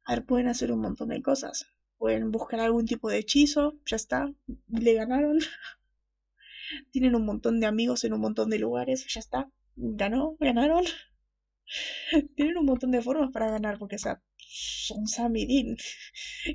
[0.05, 1.66] A ver, pueden hacer un montón de cosas.
[1.98, 4.33] Pueden buscar algún tipo de hechizo, ya está,
[4.68, 5.38] le ganaron.
[6.90, 10.85] Tienen un montón de amigos en un montón de lugares, ya está, ganó, ganaron.
[12.37, 15.76] Tienen un montón de formas para ganar, porque o sea, son Samidin.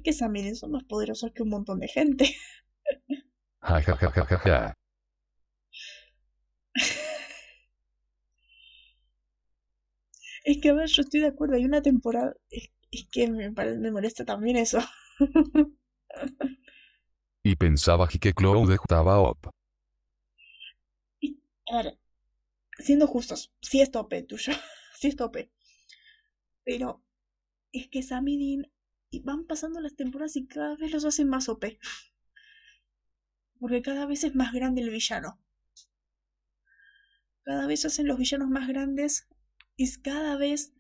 [0.04, 2.36] Que Samidin son más poderosos que un montón de gente.
[10.44, 12.70] es que a ver, yo estoy de acuerdo, hay una temporada, es
[13.12, 14.80] que me, me molesta también eso.
[17.44, 19.48] y pensaba que Claude estaba op.
[21.20, 21.40] Y,
[21.72, 21.98] a ver,
[22.78, 24.54] siendo justos, sí es tope tuyo,
[25.00, 25.50] sí es tope.
[26.64, 27.05] Pero
[27.80, 28.72] es que Sam y Dean
[29.24, 31.80] van pasando las temporadas y cada vez los hacen más OP.
[33.60, 35.40] Porque cada vez es más grande el villano.
[37.44, 39.28] Cada vez hacen los villanos más grandes
[39.78, 40.74] y cada vez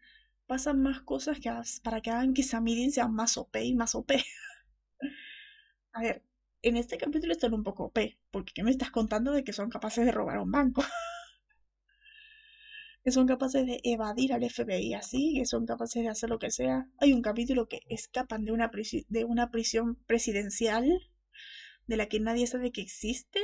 [0.48, 1.52] pasan más cosas que
[1.84, 4.12] para que hagan que Samidin sea más OP y más OP.
[5.94, 6.24] A ver,
[6.62, 9.70] en este capítulo están un poco OP, porque ¿qué me estás contando de que son
[9.70, 10.84] capaces de robar un banco?
[13.06, 16.50] que son capaces de evadir al FBI así, que son capaces de hacer lo que
[16.50, 16.90] sea.
[16.98, 18.72] Hay un capítulo que escapan de una,
[19.10, 20.90] de una prisión presidencial
[21.86, 23.40] de la que nadie sabe que existe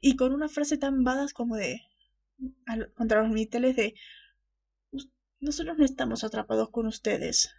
[0.00, 1.82] y con una frase tan badass como de
[2.94, 3.94] contra los militares de
[5.40, 7.50] nosotros no estamos atrapados con ustedes.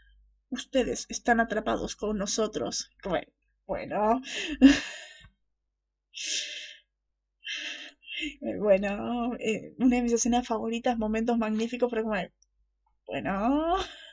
[0.49, 2.89] Ustedes están atrapados con nosotros.
[3.03, 3.27] Bueno.
[3.65, 4.21] Bueno,
[9.39, 12.15] eh, una de mis escenas favoritas, momentos magníficos, pero como,
[13.07, 13.77] bueno.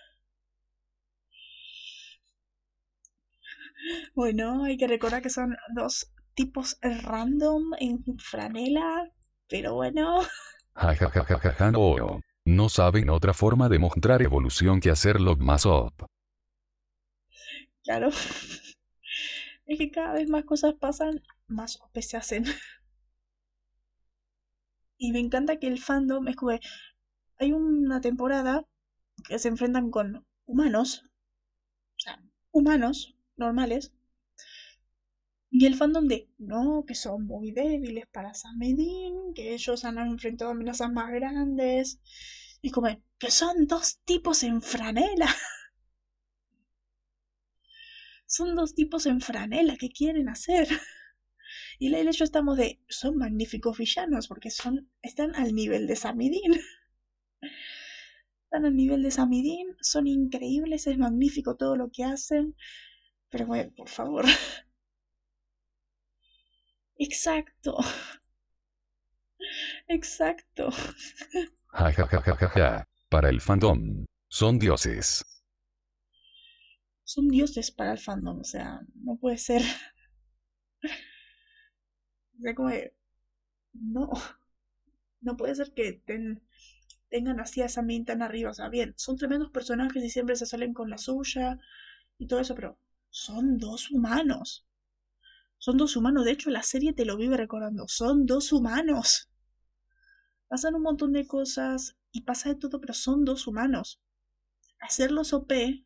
[4.15, 9.11] Bueno, hay que recordar que son dos tipos random en franela,
[9.49, 10.23] pero bueno.
[10.75, 12.21] Ja no.
[12.45, 16.07] No saben otra forma de mostrar evolución que hacerlo más up.
[17.85, 18.11] Claro.
[19.67, 22.45] Es que cada vez más cosas pasan, más OP se hacen.
[24.99, 26.53] Y me encanta que el fandom es como
[27.39, 28.67] hay una temporada
[29.27, 31.05] que se enfrentan con humanos,
[31.97, 33.93] o sea, humanos normales,
[35.51, 40.51] y el fandom de, no, que son muy débiles para Samedin, que ellos han enfrentado
[40.51, 42.01] amenazas más grandes,
[42.63, 45.27] y como, que son dos tipos en franela.
[48.27, 50.69] son dos tipos en franela, ¿qué quieren hacer?
[51.79, 55.97] Y Leila y yo estamos de, son magníficos villanos, porque son, están al nivel de
[55.97, 56.55] Samidin.
[58.45, 62.57] están al nivel de Samidin, son increíbles, es magnífico todo lo que hacen.
[63.31, 64.25] Pero bueno, por favor.
[66.99, 67.77] Exacto.
[69.89, 70.71] Exacto.
[71.73, 75.23] Ja, ja, ja, ja, ja, Para el fandom, son dioses.
[77.05, 79.63] Son dioses para el fandom, o sea, no puede ser.
[82.39, 82.71] O sea, como
[83.75, 84.11] no,
[85.21, 86.03] no puede ser que
[87.11, 88.51] tengan así a esa tan arriba.
[88.51, 91.59] O sea, bien, son tremendos personajes y siempre se salen con la suya
[92.19, 92.79] y todo eso, pero
[93.11, 94.67] son dos humanos.
[95.59, 96.25] Son dos humanos.
[96.25, 97.89] De hecho, la serie te lo vive recordando.
[97.89, 99.29] Son dos humanos.
[100.49, 104.01] Pasan un montón de cosas y pasa de todo, pero son dos humanos.
[104.81, 105.85] Hacerlos OP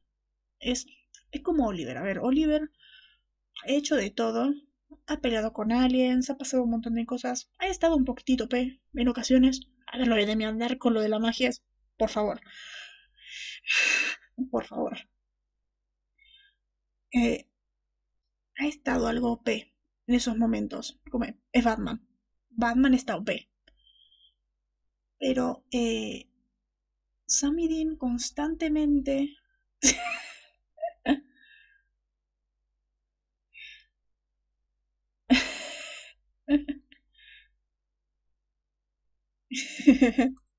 [0.60, 0.86] es,
[1.32, 1.96] es como Oliver.
[1.98, 2.70] A ver, Oliver
[3.64, 4.52] ha hecho de todo
[5.06, 8.80] ha peleado con aliens, ha pasado un montón de cosas, ha estado un poquitito P
[8.94, 9.60] en ocasiones.
[9.86, 11.62] A ver, lo de mi andar con lo de la magia es,
[11.96, 12.40] por favor.
[14.50, 14.96] Por favor.
[17.12, 17.46] Eh,
[18.56, 20.98] ha estado algo OP en esos momentos.
[21.10, 22.06] Como es Batman.
[22.50, 23.30] Batman está OP.
[25.18, 26.30] Pero eh,
[27.26, 29.36] Sammy Dean constantemente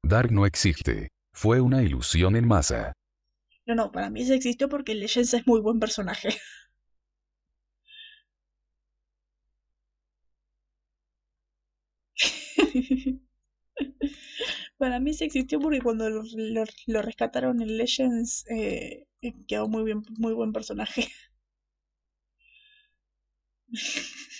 [0.04, 1.10] Dark no existe.
[1.34, 2.94] Fue una ilusión en masa.
[3.66, 6.30] No, no, para mí se existió porque Legends es muy buen personaje.
[14.78, 19.06] para mí se existió porque cuando lo, rescataron en Legends eh,
[19.48, 21.08] quedó muy bien, muy buen personaje.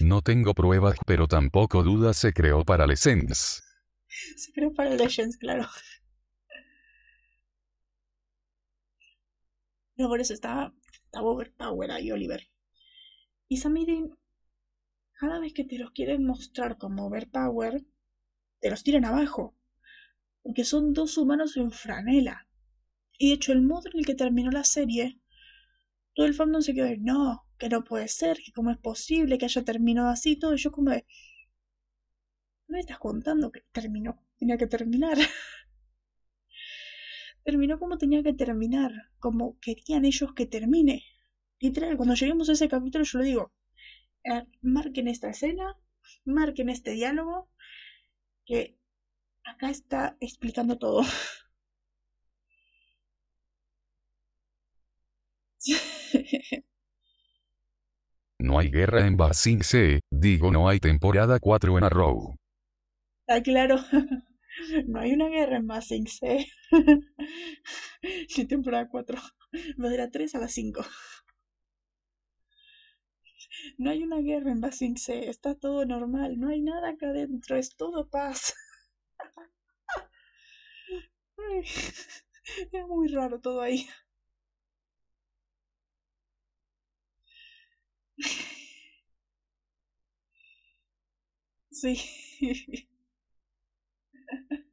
[0.04, 3.64] No tengo pruebas, pero tampoco dudas se creó para Legends.
[4.36, 5.68] Se creó para Legends, claro.
[9.96, 10.74] No, por eso estaba,
[11.06, 12.50] estaba Overpower ahí, Oliver.
[13.48, 14.18] Y Samirin,
[15.14, 17.86] cada vez que te los quieren mostrar como Overpower,
[18.60, 19.56] te los tiran abajo.
[20.42, 22.48] Porque son dos humanos en franela.
[23.20, 25.20] Y de hecho, el modo en el que terminó la serie,
[26.16, 29.38] todo el fandom se quedó de, no, que no puede ser, que cómo es posible
[29.38, 30.56] que haya terminado así, todo.
[30.56, 31.06] Y yo como de,
[32.68, 35.18] ¿no me estás contando que terminó, tenía que terminar?
[37.44, 41.04] terminó como tenía que terminar, como querían ellos que termine.
[41.60, 43.52] Literal, cuando lleguemos a ese capítulo yo lo digo,
[44.62, 45.76] marquen esta escena,
[46.26, 47.50] marquen este diálogo,
[48.46, 48.78] que
[49.46, 51.04] acá está explicando todo.
[58.42, 62.36] No hay guerra en Basing C, digo no hay temporada 4 en Arrow.
[63.28, 63.78] Ah, claro.
[64.86, 66.46] No hay una guerra en Basing C.
[68.38, 69.18] Ni temporada 4.
[69.82, 70.86] Va de la 3 a la 5.
[73.78, 75.30] No hay una guerra en Basing C.
[75.30, 76.38] Está todo normal.
[76.38, 77.56] No hay nada acá adentro.
[77.56, 78.54] Es todo paz.
[82.74, 83.88] Es muy raro todo ahí.
[91.72, 91.98] Sí.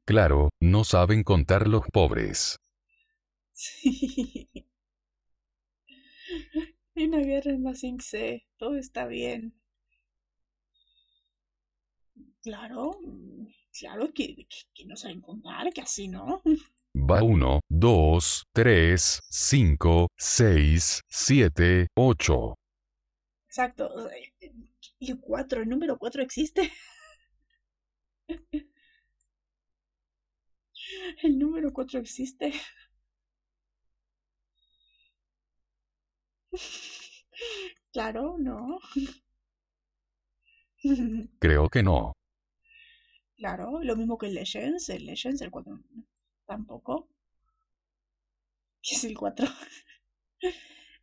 [0.05, 2.57] Claro, no saben contar los pobres.
[3.53, 4.49] Sí.
[6.97, 8.47] Una guerra en Basing C.
[8.57, 9.55] Todo está bien.
[12.43, 12.99] Claro,
[13.79, 16.41] claro que, que, no saben contar, que así no.
[16.95, 22.55] Va 1, 2, 3, 5, 6, 7, 8.
[23.59, 24.09] Exacto.
[25.01, 26.71] El 4, el número 4 existe.
[31.23, 32.53] El número 4 existe.
[37.93, 38.79] Claro, no.
[41.41, 42.13] Creo que no.
[43.37, 44.89] Claro, lo mismo que el Legends.
[44.89, 45.81] El Legends, el 4
[46.47, 47.09] tampoco.
[48.83, 49.49] ¿Qué es el 4?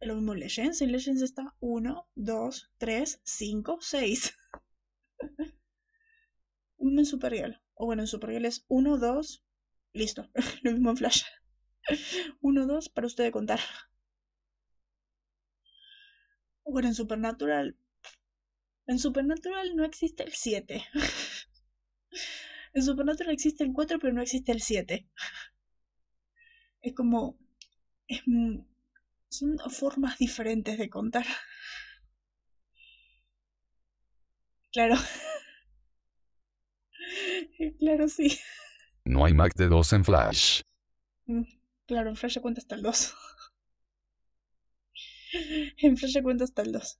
[0.06, 0.82] Lo mismo en Legends.
[0.82, 4.38] En Legends está 1, 2, 3, 5, 6.
[6.78, 7.60] Un en Supergirl.
[7.74, 9.44] O bueno, en Supergirl es 1, 2,
[9.94, 10.30] listo.
[10.64, 11.24] Lo mismo en Flash.
[12.42, 13.60] 1, 2 para usted contar.
[16.64, 17.76] Bueno, en Supernatural.
[18.86, 20.84] En Supernatural no existe el 7.
[22.74, 25.08] En Supernatural existe el 4, pero no existe el 7.
[26.82, 27.40] Es como.
[28.08, 28.22] Es,
[29.38, 31.26] son formas diferentes de contar.
[34.72, 34.96] Claro.
[37.80, 38.38] Claro, sí.
[39.06, 40.62] No hay Mac de 2 en Flash.
[41.28, 41.44] Mm,
[41.88, 43.14] claro, en Flash se cuenta hasta el 2.
[45.78, 47.00] En Flash se cuenta hasta el 2.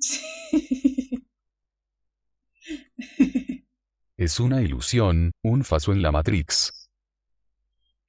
[0.00, 0.20] Sí.
[4.16, 6.79] Es una ilusión, un faso en la Matrix.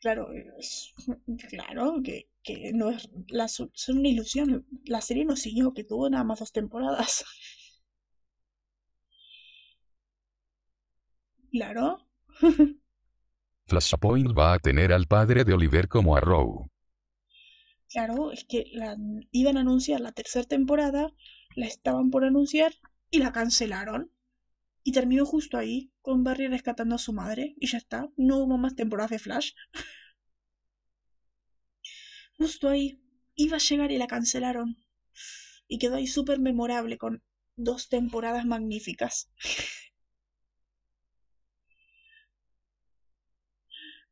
[0.01, 0.23] Claro,
[0.59, 0.93] es-
[1.49, 4.65] claro que, que no es, la, es una ilusión.
[4.85, 7.23] La serie no siguió, que tuvo nada más dos temporadas.
[11.51, 11.99] Claro,
[13.71, 16.67] Flashpoint va a tener al padre de Oliver como Arrow.
[17.89, 18.97] claro, es que la,
[19.31, 21.13] iban a anunciar la tercera temporada,
[21.55, 22.73] la estaban por anunciar
[23.11, 24.11] y la cancelaron.
[24.83, 28.57] Y terminó justo ahí, con Barry rescatando a su madre, y ya está, no hubo
[28.57, 29.51] más temporadas de Flash.
[32.37, 32.99] Justo ahí,
[33.35, 34.77] iba a llegar y la cancelaron.
[35.67, 37.23] Y quedó ahí súper memorable con
[37.55, 39.29] dos temporadas magníficas.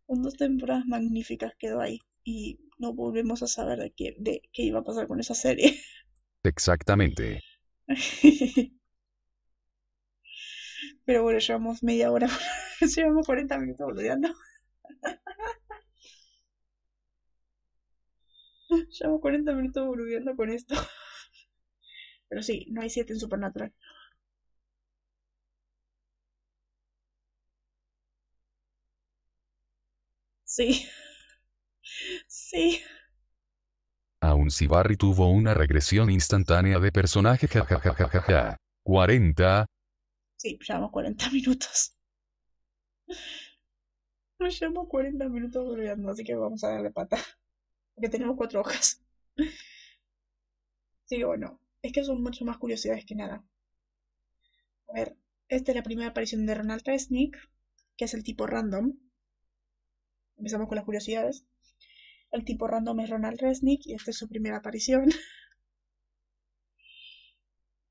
[0.05, 1.99] Con dos temporadas magníficas quedó ahí.
[2.23, 5.79] Y no volvemos a saber de qué, de qué iba a pasar con esa serie.
[6.43, 7.43] Exactamente.
[11.09, 12.27] Pero bueno, llevamos media hora,
[12.95, 14.29] llevamos 40 minutos boludeando.
[18.91, 20.75] Llevamos 40 minutos boludeando con esto.
[22.29, 23.73] Pero sí, no hay 7 en Supernatural.
[30.43, 30.89] Sí,
[32.27, 32.81] sí.
[34.21, 38.57] Aun si Barry tuvo una regresión instantánea de personaje jajajajaja.
[38.83, 39.65] 40,
[40.39, 41.95] Sí, llevamos 40 minutos.
[44.39, 47.17] Nos llevamos 40 minutos boludeando, así que vamos a darle pata.
[47.95, 49.01] Porque tenemos cuatro hojas.
[51.03, 53.43] Sí, bueno, es que son mucho más curiosidades que nada.
[54.89, 55.15] A ver,
[55.47, 57.37] esta es la primera aparición de Ronald Resnick,
[57.95, 58.93] que es el tipo random.
[60.37, 61.45] Empezamos con las curiosidades.
[62.31, 65.09] El tipo random es Ronald Resnick y esta es su primera aparición.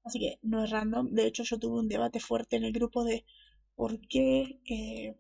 [0.09, 1.11] Así que no es random.
[1.11, 3.25] De hecho, yo tuve un debate fuerte en el grupo de
[3.77, 4.61] por qué.
[4.67, 5.15] eh,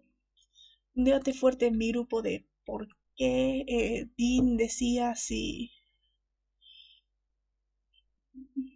[0.96, 5.70] un debate fuerte en mi grupo de por qué eh, Dean decía si.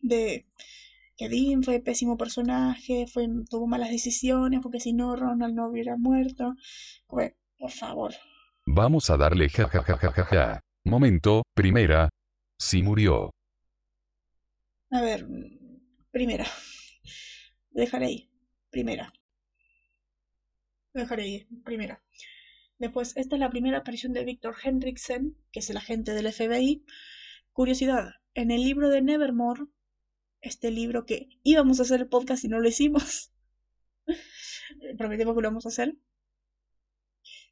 [0.03, 0.47] de
[1.17, 5.97] que Dean fue pésimo personaje, fue, tuvo malas decisiones, porque si no, Ronald no hubiera
[5.97, 6.55] muerto.
[7.07, 8.13] Pues, por favor.
[8.67, 10.61] vamos a darle jajajajaja.
[10.85, 12.09] Momento, primera.
[12.59, 13.31] Sí murió.
[14.93, 15.27] A ver,
[16.13, 16.47] primera.
[17.71, 18.31] Dejaré ahí.
[18.71, 19.13] Primera.
[20.95, 21.47] Dejaré ahí.
[21.65, 22.03] Primera.
[22.79, 26.85] Después, esta es la primera aparición de Victor Hendrickson, que es el agente del FBI.
[27.53, 29.67] Curiosidad, en el libro de Nevermore,
[30.41, 33.33] este libro que íbamos a hacer el podcast y no lo hicimos.
[34.99, 35.97] Prometemos que lo vamos a hacer.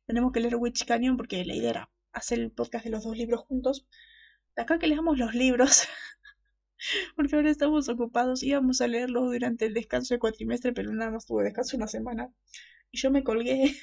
[0.07, 3.17] Tenemos que leer Witch Canyon porque la idea era hacer el podcast de los dos
[3.17, 3.87] libros juntos.
[4.57, 5.87] De acá que leamos los libros,
[7.16, 8.43] porque ahora estamos ocupados.
[8.43, 12.31] Íbamos a leerlos durante el descanso de cuatrimestre, pero nada más tuve descanso una semana.
[12.91, 13.74] Y yo me colgué.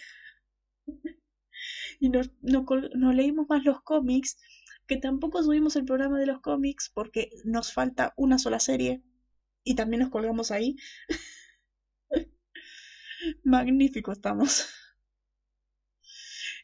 [1.99, 4.37] y no, no, no leímos más los cómics,
[4.87, 9.01] que tampoco subimos el programa de los cómics porque nos falta una sola serie.
[9.63, 10.77] Y también nos colgamos ahí.
[13.43, 14.67] Magnífico estamos.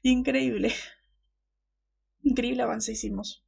[0.04, 0.72] Increíble.
[2.24, 3.43] Increíble avance hicimos.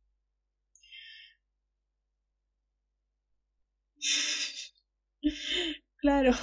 [5.97, 6.33] Claro.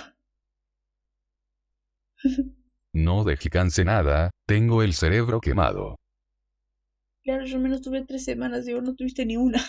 [2.92, 5.96] No descanse nada, tengo el cerebro quemado.
[7.22, 9.62] Claro, yo menos tuve tres semanas, digo, no tuviste ni una.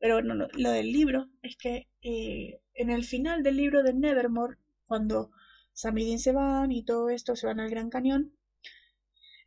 [0.00, 3.94] Pero bueno, no, lo del libro es que eh, en el final del libro de
[3.94, 5.30] Nevermore, cuando
[5.72, 8.32] Sam y Dean se van y todo esto, se van al Gran Cañón,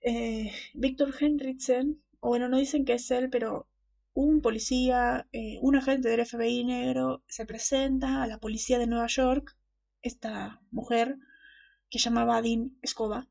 [0.02, 3.68] eh, Víctor Henriksen, o bueno, no dicen que es él, pero
[4.14, 9.07] un policía, eh, un agente del FBI negro se presenta a la policía de Nueva
[9.07, 9.55] York,
[10.01, 11.18] esta mujer
[11.89, 13.28] que llamaba Dean Escoba,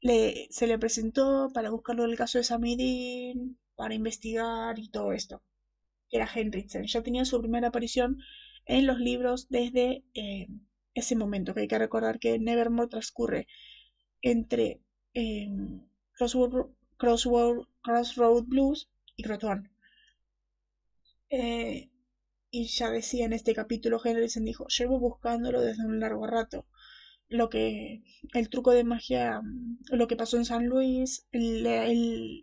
[0.00, 5.12] le, se le presentó para buscarlo del caso de Sammy Dean, para investigar y todo
[5.12, 5.42] esto.
[6.10, 6.86] Era Henriksen.
[6.86, 8.18] Ya tenía su primera aparición
[8.64, 10.48] en los libros desde eh,
[10.94, 13.46] ese momento, que hay que recordar que Nevermore transcurre
[14.22, 14.80] entre
[15.14, 15.48] eh,
[16.12, 16.68] Crossroad,
[18.44, 19.68] Blues y.
[21.30, 21.88] Eh,
[22.50, 26.66] y ya decía en este capítulo, Henriksen dijo, llevo buscándolo desde un largo rato
[27.28, 28.02] lo que
[28.34, 29.42] el truco de magia,
[29.90, 32.42] lo que pasó en San Luis, el, el,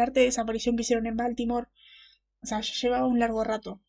[0.00, 1.68] arte de desaparición que hicieron en Baltimore,
[2.42, 3.80] o sea, llevaba un largo rato.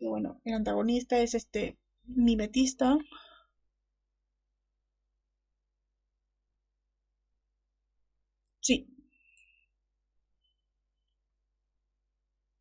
[0.00, 2.98] Bueno, el antagonista es este mimetista.
[8.60, 8.86] Sí.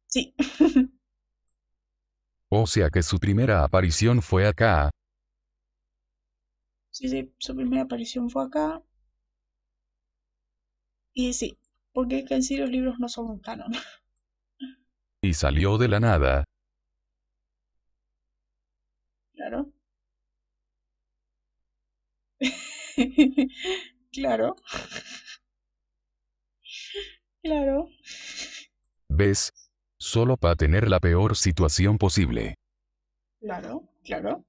[0.10, 0.34] Sí.
[2.52, 4.90] O sea que su primera aparición fue acá.
[6.92, 8.84] Sí, sí, su primera aparición fue acá.
[11.14, 11.60] Y sí,
[11.94, 13.72] porque en sí los libros no son un canon.
[15.22, 16.46] Y salió de la nada.
[19.34, 19.72] Claro.
[24.12, 24.56] claro.
[27.44, 27.90] claro.
[29.10, 29.52] ¿Ves?
[30.00, 32.56] Solo para tener la peor situación posible.
[33.40, 34.46] Claro, claro.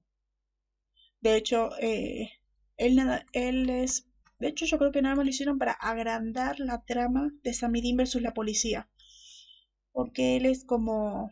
[1.19, 2.31] De hecho, eh,
[2.77, 2.99] él,
[3.33, 4.07] él es...
[4.39, 7.97] De hecho, yo creo que nada más lo hicieron para agrandar la trama de Samidin
[7.97, 8.89] versus la policía.
[9.91, 11.31] Porque él es como...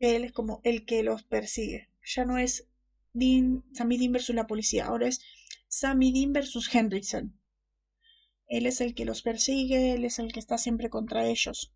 [0.00, 1.88] Él es como el que los persigue.
[2.04, 2.68] Ya no es
[3.14, 4.86] Dean, Samidin versus la policía.
[4.86, 5.22] Ahora es
[5.68, 7.38] Samidin versus Hendrickson.
[8.54, 11.74] Él es el que los persigue, él es el que está siempre contra ellos.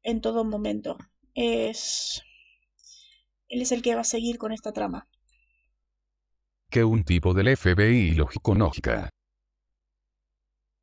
[0.00, 0.96] En todo momento.
[1.34, 2.22] Es.
[3.48, 5.08] Él es el que va a seguir con esta trama.
[6.70, 9.10] Que un tipo del FBI lógico-lógica.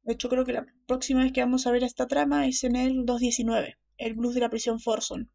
[0.03, 2.76] De hecho, creo que la próxima vez que vamos a ver esta trama es en
[2.76, 5.32] el 219, el blues de la prisión Forson.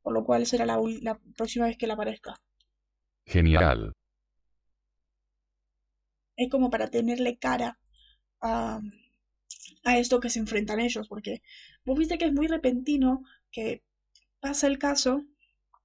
[0.00, 2.40] Por lo cual será la, la próxima vez que la aparezca.
[3.26, 3.92] Genial.
[6.36, 7.78] Es como para tenerle cara
[8.44, 8.80] a,
[9.96, 11.42] esto que se enfrentan ellos, porque
[11.84, 13.82] vos viste que es muy repentino que
[14.40, 15.24] pasa el caso,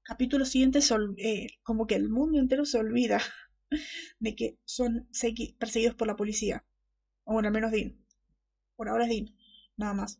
[0.03, 0.79] capítulo siguiente,
[1.17, 3.21] eh, como que el mundo entero se olvida
[4.19, 5.07] de que son
[5.59, 6.65] perseguidos por la policía.
[7.23, 7.97] O bueno, al menos Dean.
[8.75, 9.35] Por ahora es Dean,
[9.77, 10.19] nada más.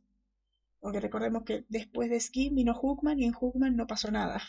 [0.80, 4.42] Porque recordemos que después de Skin vino Hookman y en Hookman no pasó nada.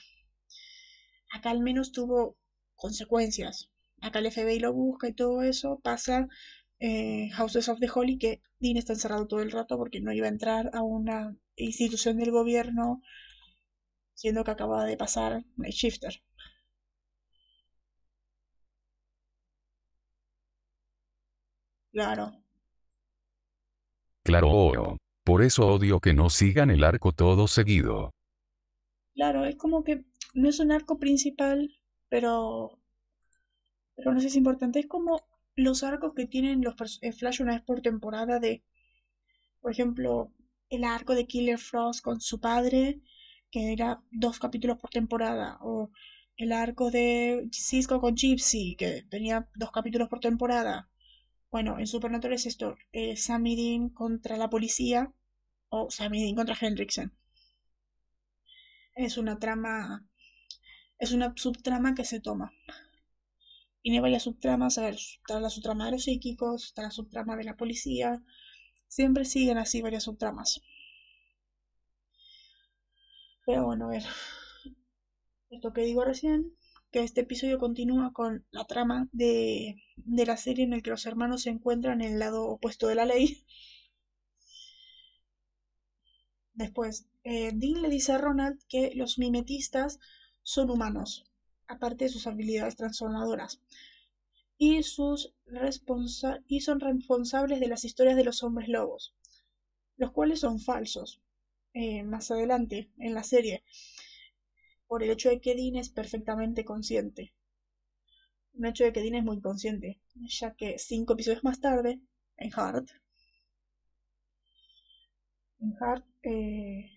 [1.33, 2.37] Acá al menos tuvo
[2.77, 3.71] consecuencias.
[4.01, 6.29] Acá el FBI lo busca y todo eso pasa
[6.81, 10.27] eh, Houses of the Holy que Dean está encerrado todo el rato porque no iba
[10.27, 13.03] a entrar a una institución del gobierno
[14.15, 16.23] siendo que acababa de pasar Night Shifter.
[21.93, 22.33] Claro.
[24.23, 28.11] Claro, por eso odio que no sigan el arco todo seguido.
[29.15, 30.05] Claro, es como que
[30.35, 31.71] no es un arco principal,
[32.09, 32.79] pero
[33.97, 35.21] pero no sé si es importante, es como
[35.57, 38.63] los arcos que tienen los eh, Flash una vez por temporada de,
[39.61, 40.33] por ejemplo,
[40.71, 43.01] el arco de Killer Frost con su padre,
[43.51, 45.91] que era dos capítulos por temporada, o
[46.37, 50.89] el arco de Cisco con Gypsy, que tenía dos capítulos por temporada.
[51.51, 55.13] Bueno, en Supernatural es esto, eh, Sammy Dean contra la policía,
[55.69, 57.13] o Sammy Dean contra Hendrickson.
[58.95, 60.07] Es una trama,
[60.99, 62.53] es una subtrama que se toma.
[63.83, 68.23] Tiene varias subtramas, está la subtrama de los psíquicos, está la subtrama de la policía,
[68.89, 70.63] siempre siguen así varias subtramas.
[73.45, 74.03] Pero bueno, a ver,
[75.51, 76.57] esto que digo recién,
[76.91, 81.07] que este episodio continúa con la trama de, de la serie en el que los
[81.07, 83.45] hermanos se encuentran en el lado opuesto de la ley.
[86.55, 89.99] Después, eh, Dean le dice a Ronald que los mimetistas
[90.43, 91.30] son humanos,
[91.71, 93.61] aparte de sus habilidades transformadoras,
[94.59, 95.33] y, sus
[96.61, 99.15] son responsables de las historias de los hombres lobos,
[99.97, 101.21] los cuales son falsos,
[101.73, 103.63] eh, más adelante en la serie,
[104.87, 107.33] por el hecho de que Dean es perfectamente consciente.
[108.55, 112.01] Un hecho de que Dean es muy consciente, ya que cinco episodios más tarde,
[112.37, 112.89] en Heart,
[115.61, 115.75] en
[116.23, 116.91] eh,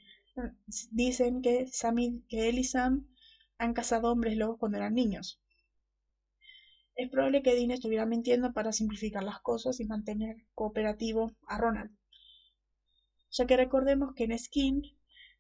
[0.92, 2.60] dicen que, Sammy, que él
[3.64, 5.40] han cazado hombres lobos cuando eran niños.
[6.96, 11.92] es probable que Dean estuviera mintiendo para simplificar las cosas y mantener cooperativo a Ronald.
[13.32, 14.84] Ya que recordemos que en Skin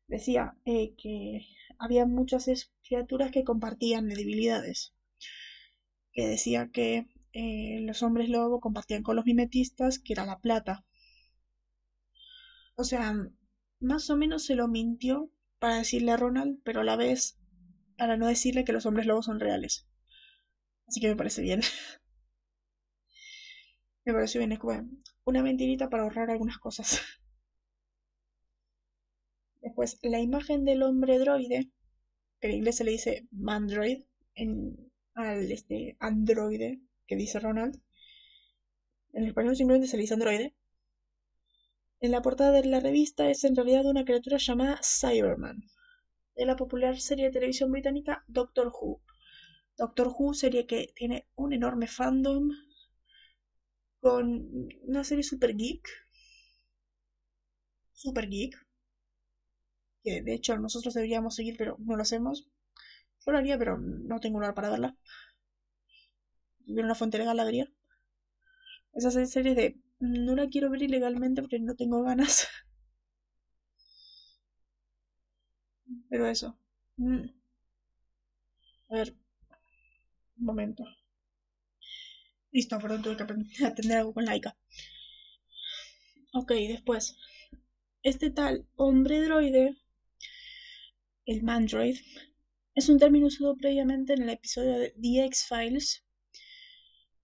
[0.07, 1.45] decía eh, que
[1.78, 4.93] había muchas criaturas que compartían debilidades.
[6.11, 10.86] Que decía que eh, los hombres lobo compartían con los mimetistas, que era la plata.
[12.76, 13.13] O sea,
[13.80, 17.38] más o menos se lo mintió para decirle a Ronald, pero a la vez
[18.04, 19.88] para no decirle que los hombres lobos son reales.
[20.88, 21.62] Así que me parece bien.
[24.06, 24.89] me parece bien, es como
[25.24, 26.99] una mentirita para ahorrar algunas cosas.
[29.62, 31.72] Después, la imagen del hombre droide,
[32.41, 34.04] que en inglés se le dice mandroid,
[35.14, 37.82] al este androide que dice Ronald.
[39.14, 40.54] En español simplemente se le dice androide.
[42.01, 45.64] En la portada de la revista es en realidad una criatura llamada Cyberman,
[46.36, 49.01] de la popular serie de televisión británica Doctor Who.
[49.77, 52.49] Doctor Who, serie que tiene un enorme fandom
[54.01, 55.88] con una serie super geek.
[57.93, 58.53] Super geek.
[60.03, 62.47] Que de hecho nosotros deberíamos seguir, pero no lo hacemos.
[63.25, 64.95] Yo lo haría, pero no tengo lugar para verla.
[66.65, 67.71] Si una fuente legal la vería.
[68.93, 72.47] Esas series de no la quiero ver ilegalmente porque no tengo ganas.
[76.09, 76.57] Pero eso.
[76.97, 77.25] Mm.
[78.89, 79.15] A ver.
[80.37, 80.83] Un momento.
[82.51, 84.55] Listo, perdón, tuve que atender algo con Laika.
[86.33, 87.15] Ok, después.
[88.03, 89.77] Este tal hombre droide,
[91.25, 91.97] el mandroid,
[92.75, 96.03] es un término usado previamente en el episodio de The X-Files.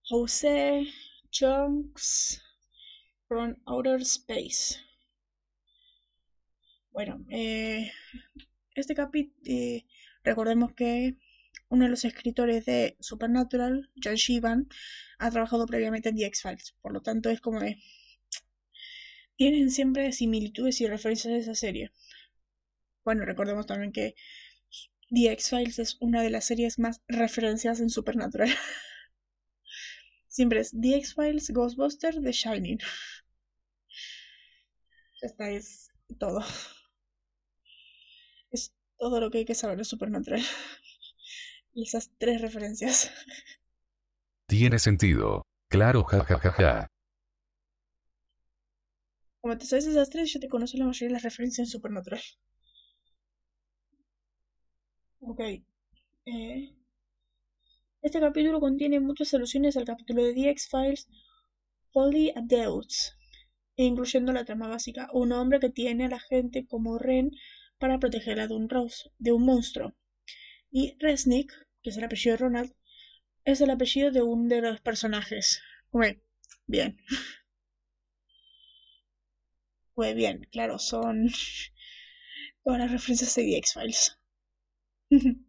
[0.09, 0.87] Jose
[1.29, 2.41] Chunks
[3.27, 4.79] from Outer Space.
[6.91, 7.91] Bueno, eh,
[8.79, 9.85] este capítulo, eh,
[10.23, 11.17] recordemos que
[11.69, 14.69] uno de los escritores de Supernatural, John Shivan,
[15.19, 16.75] ha trabajado previamente en The X-Files.
[16.81, 17.77] Por lo tanto, es como de.
[19.37, 21.91] Tienen siempre similitudes y referencias de esa serie.
[23.03, 24.15] Bueno, recordemos también que
[25.09, 28.49] The X-Files es una de las series más referenciadas en Supernatural.
[30.27, 32.79] siempre es The X-Files, Ghostbusters, The Shining.
[35.21, 36.43] Esta es todo.
[38.99, 40.41] Todo lo que hay que saber de Supernatural.
[41.73, 43.11] Y esas tres referencias.
[44.45, 45.41] Tiene sentido.
[45.69, 46.51] Claro, jajajaja.
[46.51, 46.87] Ja, ja, ja.
[49.41, 52.21] Como te sabes esas tres, yo te conozco la mayoría de las referencias en Supernatural.
[55.21, 55.39] Ok.
[56.25, 56.75] Eh,
[58.01, 61.07] este capítulo contiene muchas alusiones al capítulo de The X-Files,
[61.91, 63.17] Folly Adults,
[63.75, 67.31] incluyendo la trama básica, un hombre que tiene a la gente como Ren
[67.79, 68.69] para protegerla de un,
[69.17, 69.95] de un monstruo.
[70.71, 71.51] Y Resnick,
[71.81, 72.75] que es el apellido de Ronald,
[73.45, 75.61] es el apellido de uno de los personajes.
[75.91, 76.21] Muy
[76.67, 76.97] bien.
[79.95, 81.29] Muy bien, claro, son
[82.63, 84.17] todas las referencias de The X-Files.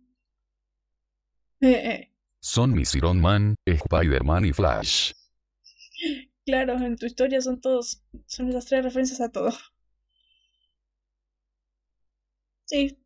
[1.63, 2.13] Eh, eh.
[2.41, 5.13] Son Miss Iron Man, Spider-Man y Flash.
[6.47, 9.53] Claro, en tu historia son todos, son esas tres referencias a todo.
[12.71, 12.97] Sí.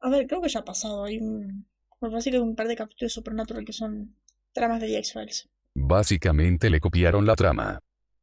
[0.00, 1.04] A ver, creo que ya ha pasado.
[1.04, 1.68] Hay un.
[2.00, 4.16] Me parece que hay un par de capítulos de Supernatural que son
[4.52, 5.48] tramas de X-Files.
[5.74, 7.78] Básicamente le copiaron la trama.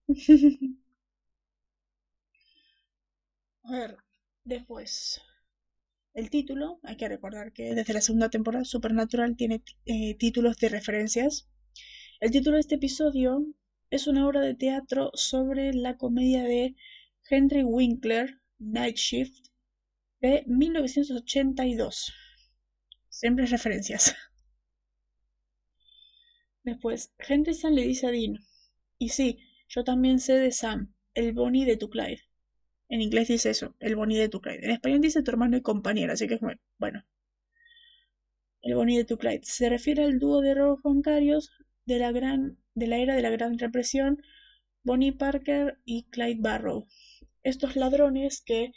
[3.64, 3.98] A ver,
[4.44, 5.22] después.
[6.14, 10.68] El título, hay que recordar que desde la segunda temporada Supernatural tiene eh, títulos de
[10.68, 11.48] referencias.
[12.20, 13.46] El título de este episodio
[13.90, 16.76] es una obra de teatro sobre la comedia de
[17.30, 19.51] Henry Winkler, Night Shift,
[20.22, 22.14] de 1982.
[23.10, 24.16] Siempre referencias.
[26.64, 28.38] Después, Henry Sam le dice a Dean,
[29.00, 32.22] y sí, yo también sé de Sam, el Bonnie de tu Clyde.
[32.88, 34.64] En inglés dice eso, el Bonnie de tu Clyde.
[34.66, 36.42] En español dice tu hermano y compañero, así que es
[36.78, 37.04] bueno.
[38.62, 39.42] El Bonnie de tu Clyde.
[39.44, 41.52] Se refiere al dúo de robos bancarios
[41.86, 44.22] de la, gran, de la era de la Gran Represión,
[44.84, 46.88] Bonnie Parker y Clyde Barrow.
[47.44, 48.72] Estos ladrones que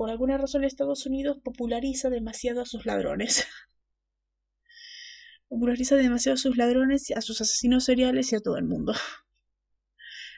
[0.00, 3.44] por alguna razón Estados Unidos populariza demasiado a sus ladrones.
[5.48, 8.94] populariza demasiado a sus ladrones, a sus asesinos seriales y a todo el mundo.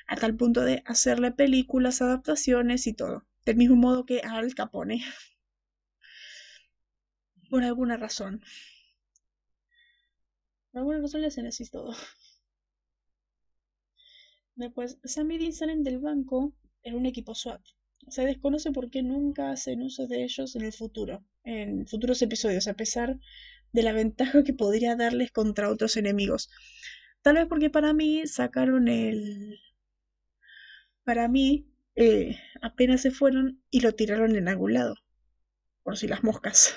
[0.09, 3.25] A tal punto de hacerle películas, adaptaciones y todo.
[3.45, 5.05] Del mismo modo que a Al Capone.
[7.49, 8.43] Por alguna razón.
[10.73, 11.95] Por alguna razón le hacen así todo.
[14.57, 16.53] Después, Sam y Dean salen del banco
[16.83, 17.63] en un equipo SWAT.
[18.09, 22.69] Se desconoce por qué nunca hacen uso de ellos en el futuro, en futuros episodios,
[22.69, 23.19] a pesar
[23.73, 26.51] de la ventaja que podría darles contra otros enemigos.
[27.23, 29.59] Tal vez porque para mí sacaron el...
[31.05, 34.95] Para mí, eh, apenas se fueron y lo tiraron en algún lado.
[35.83, 36.75] Por si las moscas.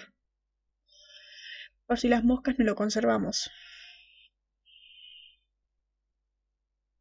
[1.88, 3.50] Por si las moscas no lo conservamos.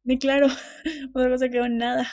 [0.05, 0.47] Y claro,
[1.13, 2.07] otra cosa quedó en nada.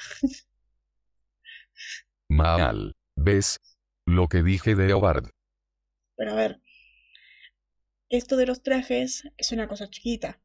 [2.33, 2.95] Mal.
[3.15, 3.61] ¿Ves?
[4.07, 5.29] Lo que dije de Eobard.
[6.17, 6.61] Pero a ver,
[8.09, 10.41] esto de los trajes es una cosa chiquita.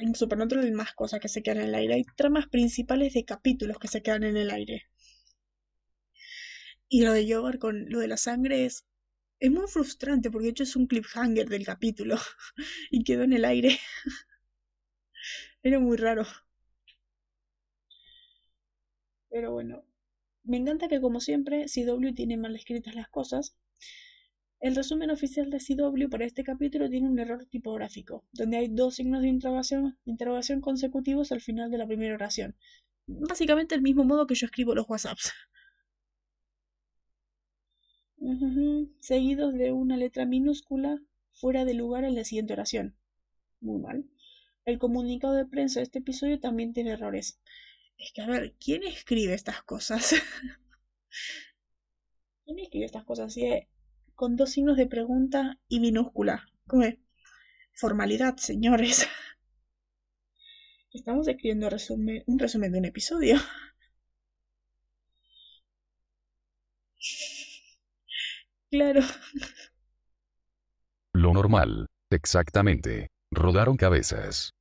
[0.00, 1.94] En Supernatural hay más cosas que se quedan en el aire.
[1.94, 4.88] Hay tramas principales de capítulos que se quedan en el aire.
[6.88, 8.86] Y lo de Yobar con lo de la sangre es,
[9.40, 12.16] es muy frustrante porque de hecho es un cliffhanger del capítulo
[12.90, 13.78] y quedó en el aire.
[15.62, 16.24] Era muy raro.
[19.28, 19.84] Pero bueno,
[20.44, 23.56] me encanta que como siempre CW tiene mal escritas las cosas.
[24.60, 28.96] El resumen oficial de CW para este capítulo tiene un error tipográfico, donde hay dos
[28.96, 32.56] signos de interrogación, consecutivos al final de la primera oración.
[33.06, 35.32] Básicamente el mismo modo que yo escribo los WhatsApps.
[39.00, 41.00] Seguidos de una letra minúscula
[41.32, 42.94] fuera de lugar en la siguiente oración.
[43.60, 44.04] Muy mal.
[44.66, 47.40] El comunicado de prensa de este episodio también tiene errores.
[48.00, 50.14] Es que, a ver, ¿quién escribe estas cosas?
[52.44, 53.46] ¿Quién escribe estas cosas así
[54.14, 56.48] con dos signos de pregunta y minúscula?
[56.66, 56.96] ¿Cómo es?
[57.74, 59.06] Formalidad, señores.
[60.92, 61.68] Estamos escribiendo
[62.26, 63.36] un resumen de un episodio.
[68.72, 69.00] Claro.
[71.12, 73.08] Lo normal, exactamente.
[73.32, 74.52] Rodaron cabezas.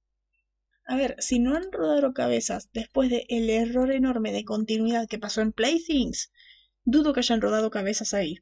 [0.90, 5.18] A ver, si no han rodado cabezas después del el error enorme de continuidad que
[5.20, 6.34] pasó en Playthings,
[6.84, 8.40] dudo que hayan rodado cabezas ahí.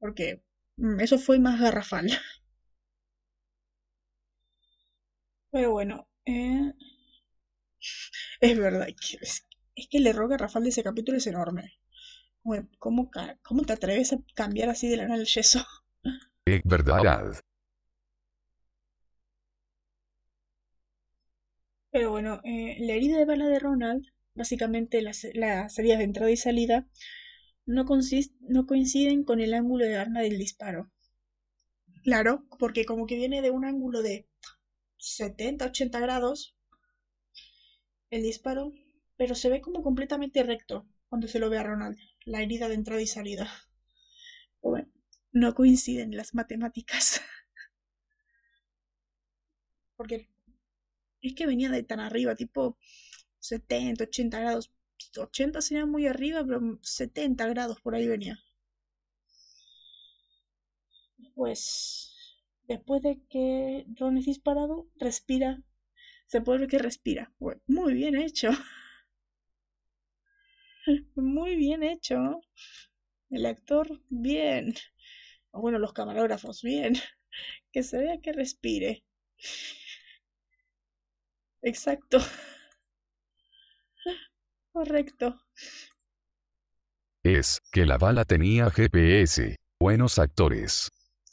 [0.00, 0.42] Porque
[0.76, 2.08] mm, eso fue más garrafal.
[5.52, 6.72] Pero bueno, eh,
[8.40, 8.88] es verdad.
[9.20, 11.78] Es, es que el error garrafal de ese capítulo es enorme.
[12.78, 13.10] ¿Cómo,
[13.42, 15.64] cómo te atreves a cambiar así de la nada el yeso?
[16.46, 17.42] Es verdad.
[21.92, 26.30] Pero bueno, eh, la herida de bala de Ronald, básicamente las, las heridas de entrada
[26.32, 26.84] y salida,
[27.66, 27.84] no,
[28.40, 30.90] no coinciden con el ángulo de arma del disparo.
[32.02, 34.26] Claro, porque como que viene de un ángulo de
[34.98, 36.54] 70, 80 grados
[38.10, 38.72] el disparo,
[39.16, 42.74] pero se ve como completamente recto cuando se lo ve a Ronald, la herida de
[42.74, 43.50] entrada y salida.
[44.62, 44.88] Bueno,
[45.32, 47.20] no coinciden las matemáticas.
[49.96, 50.28] Porque
[51.22, 52.78] es que venía de tan arriba, tipo
[53.40, 54.70] 70, 80 grados.
[55.16, 58.38] 80 sería muy arriba, pero 70 grados por ahí venía.
[61.34, 62.14] Pues
[62.68, 65.62] después de que Ron es disparado, respira.
[66.26, 67.32] Se puede ver que respira.
[67.66, 68.50] muy bien hecho.
[71.14, 72.40] Muy bien hecho.
[73.30, 74.74] El actor, bien.
[75.52, 76.94] bueno, los camarógrafos, bien.
[77.72, 79.04] Que se vea que respire.
[81.62, 82.18] Exacto.
[84.72, 85.38] Correcto.
[87.22, 89.56] Es que la bala tenía GPS.
[89.78, 90.90] Buenos actores.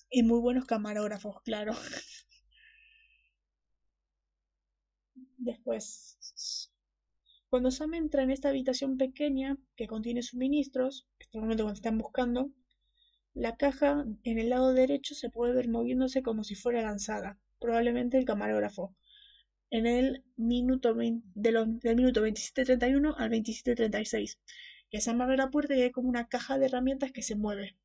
[0.09, 1.73] Y muy buenos camarógrafos, claro.
[5.37, 6.17] Después,
[7.49, 12.51] cuando Sam entra en esta habitación pequeña que contiene suministros, este momento cuando están buscando,
[13.33, 18.17] la caja en el lado derecho se puede ver moviéndose como si fuera lanzada, probablemente
[18.17, 18.93] el camarógrafo
[19.69, 24.37] en el minuto de del minuto 27.31 al 27.36.
[24.89, 27.75] Que se abre la puerta y hay como una caja de herramientas que se mueve.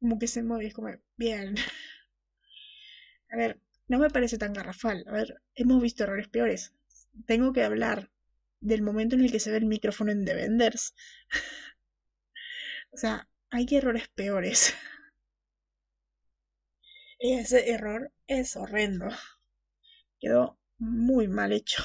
[0.00, 1.54] Como que se mueve, es como, bien.
[3.30, 5.04] A ver, no me parece tan garrafal.
[5.06, 6.74] A ver, hemos visto errores peores.
[7.26, 8.10] Tengo que hablar
[8.60, 10.94] del momento en el que se ve el micrófono en The Vendors.
[12.92, 14.74] o sea, hay errores peores.
[17.20, 19.06] Ese error es horrendo.
[20.20, 21.82] Quedó muy mal hecho.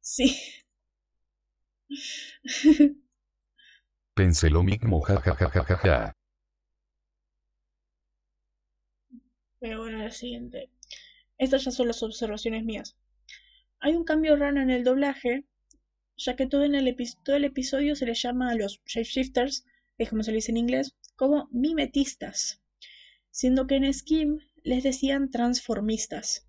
[0.00, 0.26] Sí.
[4.14, 6.12] Pensé lo mismo, jajajajaja.
[9.58, 10.70] Pero bueno, la siguiente.
[11.38, 12.96] Estas ya son las observaciones mías.
[13.80, 15.44] Hay un cambio raro en el doblaje
[16.16, 19.66] ya que todo, en el, el episodio se les llama a los shapeshifters,
[19.98, 22.62] es como se le dice en inglés, como mimetistas,
[23.30, 26.46] siendo que en Skim les decían transformistas.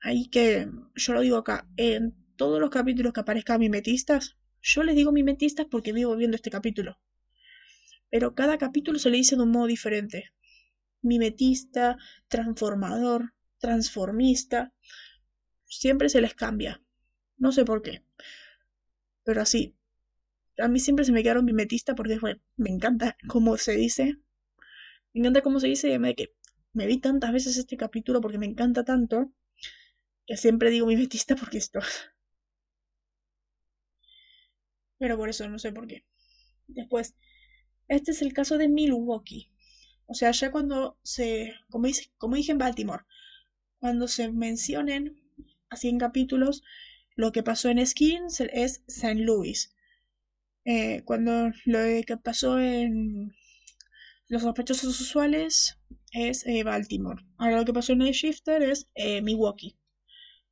[0.00, 4.94] ahí que yo lo digo acá, en todos los capítulos que aparezcan mimetistas, yo les
[4.96, 6.98] digo mimetistas porque vivo viendo este capítulo.
[8.10, 10.32] Pero cada capítulo se le dice de un modo diferente.
[11.02, 11.96] Mimetista,
[12.28, 14.72] transformador, transformista.
[15.66, 16.83] Siempre se les cambia.
[17.38, 18.02] No sé por qué.
[19.24, 19.74] Pero así.
[20.58, 22.18] A mí siempre se me quedaron mimetista porque
[22.56, 24.18] me encanta cómo se dice.
[25.12, 26.34] Me encanta cómo se dice me, que
[26.72, 29.32] me vi tantas veces este capítulo porque me encanta tanto
[30.26, 31.80] que siempre digo mimetista porque esto.
[34.98, 36.04] Pero por eso no sé por qué.
[36.66, 37.14] Después,
[37.88, 39.50] este es el caso de Milwaukee.
[40.06, 43.04] O sea, ya cuando se, como, dice, como dije en Baltimore,
[43.78, 45.20] cuando se mencionen
[45.68, 46.62] así en capítulos,
[47.16, 49.14] lo que pasó en Skins es St.
[49.16, 49.74] Louis.
[50.64, 53.34] Eh, cuando lo que pasó en
[54.28, 55.78] los sospechosos usuales
[56.12, 57.22] es eh, Baltimore.
[57.36, 59.76] Ahora lo que pasó en el Shifter es eh, Milwaukee.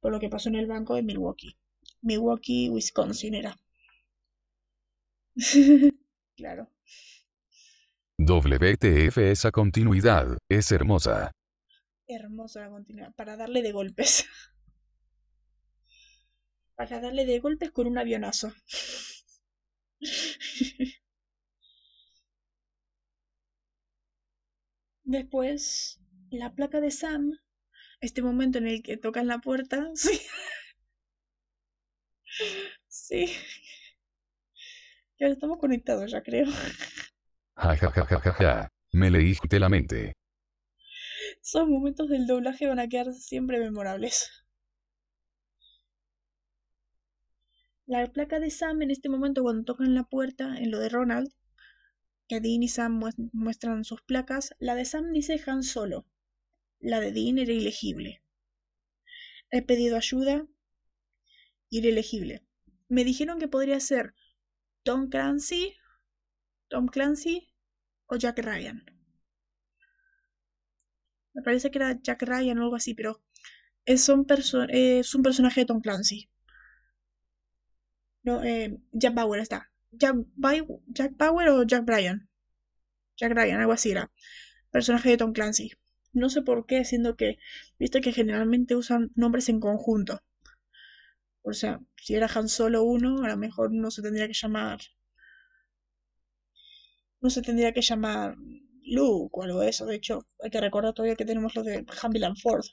[0.01, 1.57] Por lo que pasó en el banco de Milwaukee.
[2.03, 3.57] Milwaukee, Wisconsin era.
[6.37, 6.69] claro.
[8.19, 11.33] WTF esa continuidad, es hermosa.
[12.07, 14.27] Hermosa la continuidad, para darle de golpes.
[16.77, 18.53] para darle de golpes con un avionazo.
[25.05, 26.01] Después,
[26.31, 27.39] la placa de Sam,
[28.01, 30.20] este momento en el que tocan la puerta, sí.
[32.89, 33.27] sí.
[35.18, 36.47] Ya estamos conectados, ya creo.
[37.57, 40.12] Ja, ja, ja, ja, ja, Me leíste la mente.
[41.43, 44.41] Esos momentos del doblaje van a quedar siempre memorables.
[47.87, 51.33] La placa de Sam en este momento cuando tocan la puerta, en lo de Ronald,
[52.28, 53.03] que Dean y Sam
[53.33, 56.07] muestran sus placas, la de Sam dice Han Solo.
[56.80, 58.22] La de Dean era ilegible.
[59.51, 60.47] He pedido ayuda
[61.70, 62.45] ilegible.
[62.89, 64.14] Me dijeron que podría ser
[64.83, 65.74] Tom Clancy,
[66.68, 67.49] Tom Clancy
[68.07, 68.85] o Jack Ryan.
[71.35, 73.22] Me parece que era Jack Ryan o algo así, pero
[73.87, 76.32] es un personaje de Tom Clancy.
[78.23, 79.70] No, eh, Jack Bauer está.
[79.93, 80.16] Jack,
[80.89, 82.29] Jack Bauer o Jack Bryan.
[83.16, 84.11] Jack Ryan, algo así era.
[84.70, 85.73] Personaje de Tom Clancy.
[86.12, 87.39] No sé por qué, siendo que,
[87.79, 90.20] viste que generalmente usan nombres en conjunto.
[91.43, 94.81] O sea, si era Han Solo uno, a lo mejor no se tendría que llamar
[97.23, 98.37] no se tendría que llamar
[98.85, 99.87] Luke o algo de eso.
[99.87, 102.64] De hecho, hay que recordar todavía que tenemos lo de Hamilton Ford.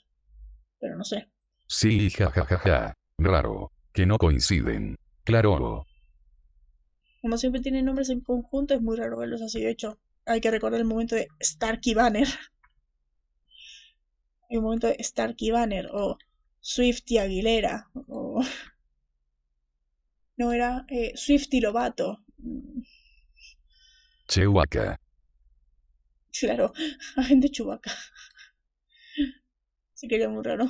[0.80, 1.30] Pero no sé.
[1.66, 2.58] Sí, jajajaja.
[2.58, 2.94] Ja, ja, ja.
[3.18, 3.72] Raro.
[3.92, 4.96] Que no coinciden.
[5.24, 5.86] Claro.
[7.20, 9.60] Como siempre tienen nombres en conjunto, es muy raro verlos así.
[9.60, 12.26] De hecho, hay que recordar el momento de Starky Banner.
[14.50, 16.18] Un momento de Starky Banner o
[16.60, 18.42] Swifty Aguilera o...
[20.36, 22.24] No, era eh, Swifty Lobato.
[24.26, 24.98] Chewbacca.
[26.32, 26.72] Claro,
[27.16, 27.92] agente Chewbacca.
[29.92, 30.66] Sí quería muy raro.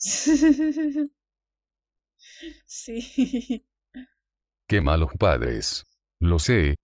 [2.66, 3.62] Sí.
[4.66, 5.84] Qué malos padres.
[6.18, 6.76] Lo sé.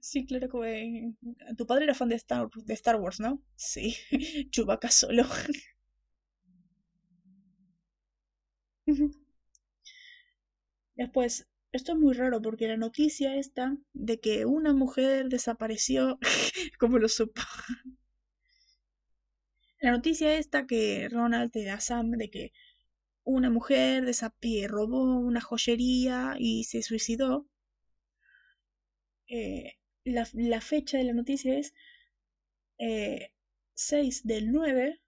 [0.00, 1.12] Sí, claro que
[1.56, 3.40] tu padre era fan de Star, de Star Wars, ¿no?
[3.56, 3.96] Sí,
[4.50, 5.24] Chewbacca solo.
[10.96, 16.18] Después, esto es muy raro porque la noticia esta de que una mujer desapareció,
[16.78, 17.42] como lo supo?
[19.82, 22.52] La noticia esta que Ronald te da Sam de que
[23.24, 24.04] una mujer
[24.68, 27.48] robó una joyería y se suicidó.
[29.26, 29.72] Eh,
[30.04, 31.74] la, fecha de la noticia es
[32.78, 33.32] 6 eh,
[34.22, 35.00] del 9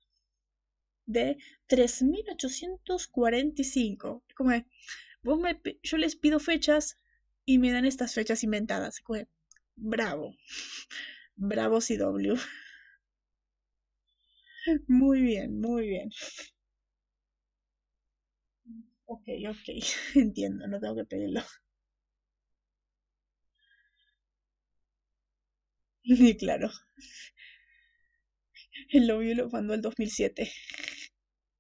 [1.07, 4.25] de 3845.
[4.35, 4.65] Como es,
[5.85, 6.99] yo les pido fechas
[7.45, 9.01] y me dan estas fechas inventadas.
[9.77, 10.35] bravo.
[11.37, 12.35] Bravo CW.
[14.89, 16.11] Muy bien, muy bien.
[19.07, 19.67] Ok, ok.
[20.15, 21.41] Entiendo, no tengo que pedirlo.
[26.05, 26.71] Y claro.
[28.91, 30.51] El novio lo mandó el 2007.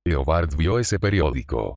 [0.06, 1.76] Leobard vio ese periódico.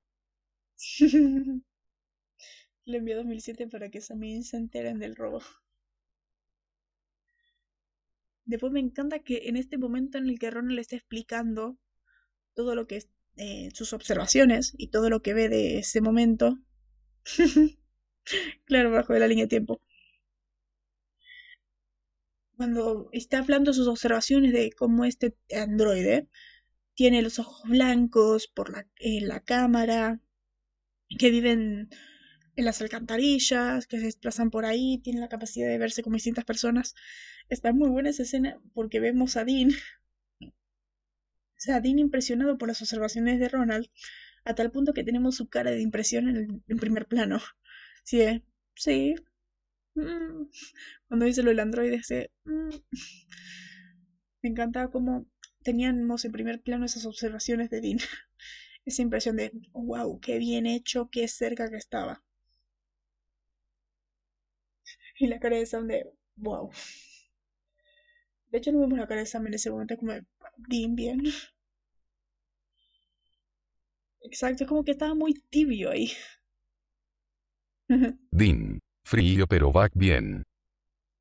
[2.86, 5.41] Le envió 2007 para que también se enteren del robo.
[8.48, 11.78] Después me encanta que en este momento en el que Ronald le está explicando
[12.56, 13.04] todo lo que
[13.38, 16.58] eh, sus observaciones y todo lo que ve de ese momento.
[18.66, 19.82] claro, bajo de la línea de tiempo.
[22.58, 26.28] cuando está hablando sus observaciones de cómo este androide
[26.95, 30.20] tiene los ojos blancos por la, la cámara,
[31.20, 31.89] que viven
[32.56, 36.45] en las alcantarillas, que se desplazan por ahí, tienen la capacidad de verse como distintas
[36.45, 36.95] personas.
[37.50, 39.72] Está muy buena esa escena porque vemos a Dean,
[40.41, 43.88] o sea, Dean impresionado por las observaciones de Ronald,
[44.45, 47.39] a tal punto que tenemos su cara de impresión en el primer plano.
[48.04, 48.43] Sí,
[48.76, 49.16] sí.
[49.95, 50.50] Mm.
[51.08, 52.02] Cuando dice lo del androide.
[52.45, 52.70] Mm.
[54.41, 55.28] Me encanta cómo
[55.64, 58.00] teníamos en primer plano esas observaciones de Dean.
[58.86, 62.24] Esa impresión de, wow, qué bien hecho, qué cerca que estaba.
[65.20, 66.72] Y la cara de Sam de, wow.
[68.50, 70.14] De hecho, no vemos la cara de Sam en ese momento como,
[70.58, 71.24] Dean, bien.
[74.22, 76.12] Exacto, es como que estaba muy tibio ahí.
[78.32, 80.43] Dean, frío pero va bien.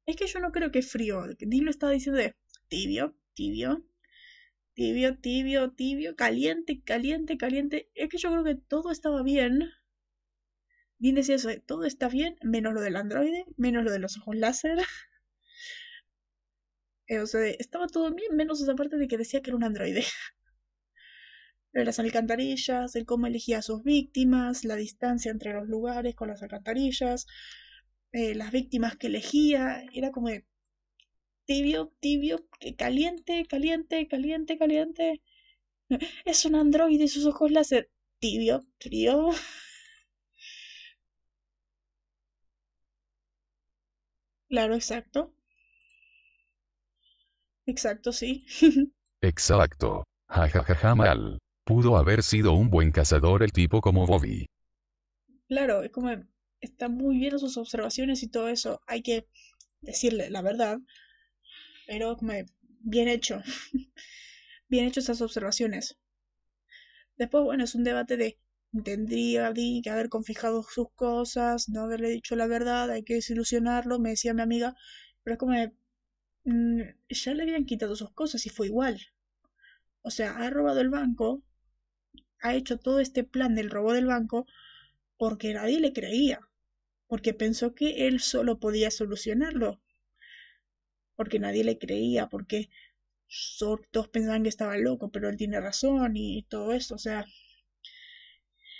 [0.06, 1.24] Es que yo no creo que frío.
[1.38, 2.34] Dean lo estaba diciendo de
[2.68, 3.84] tibio, tibio
[4.76, 7.90] tibio, tibio, tibio, caliente, caliente, caliente.
[7.94, 9.70] Es que yo creo que todo estaba bien.
[10.98, 14.36] Bien decía eso, todo está bien, menos lo del androide, menos lo de los ojos
[14.36, 14.78] láser.
[17.08, 19.64] Eh, o sea, estaba todo bien, menos esa parte de que decía que era un
[19.64, 20.04] androide.
[21.72, 26.42] las alcantarillas, el cómo elegía a sus víctimas, la distancia entre los lugares con las
[26.42, 27.26] alcantarillas,
[28.12, 30.44] eh, las víctimas que elegía, era como de,
[31.46, 32.46] tibio, tibio,
[32.78, 35.22] caliente, caliente, caliente, caliente.
[36.26, 37.90] Es un androide y sus ojos láser.
[38.20, 39.30] Tibio, frío.
[44.48, 45.32] Claro, exacto.
[47.66, 48.46] Exacto, sí.
[49.20, 50.04] exacto.
[50.28, 51.38] Jajajaja mal.
[51.64, 54.46] Pudo haber sido un buen cazador el tipo como Bobby.
[55.48, 56.10] Claro, es como
[56.60, 58.80] está muy bien sus observaciones y todo eso.
[58.86, 59.28] Hay que
[59.80, 60.78] decirle la verdad
[61.86, 62.16] pero
[62.80, 63.42] bien hecho.
[64.68, 65.96] bien hecho esas observaciones.
[67.16, 68.38] Después, bueno, es un debate de
[68.84, 74.10] tendría que haber confijado sus cosas, no haberle dicho la verdad, hay que desilusionarlo, me
[74.10, 74.74] decía mi amiga,
[75.22, 75.54] pero es como
[76.46, 76.80] mm,
[77.10, 78.98] ya le habían quitado sus cosas y fue igual.
[80.02, 81.42] O sea, ha robado el banco,
[82.40, 84.46] ha hecho todo este plan del robo del banco
[85.18, 86.40] porque nadie le creía,
[87.08, 89.80] porque pensó que él solo podía solucionarlo
[91.16, 92.68] porque nadie le creía, porque
[93.58, 97.24] todos pensaban que estaba loco, pero él tiene razón y todo esto, o sea,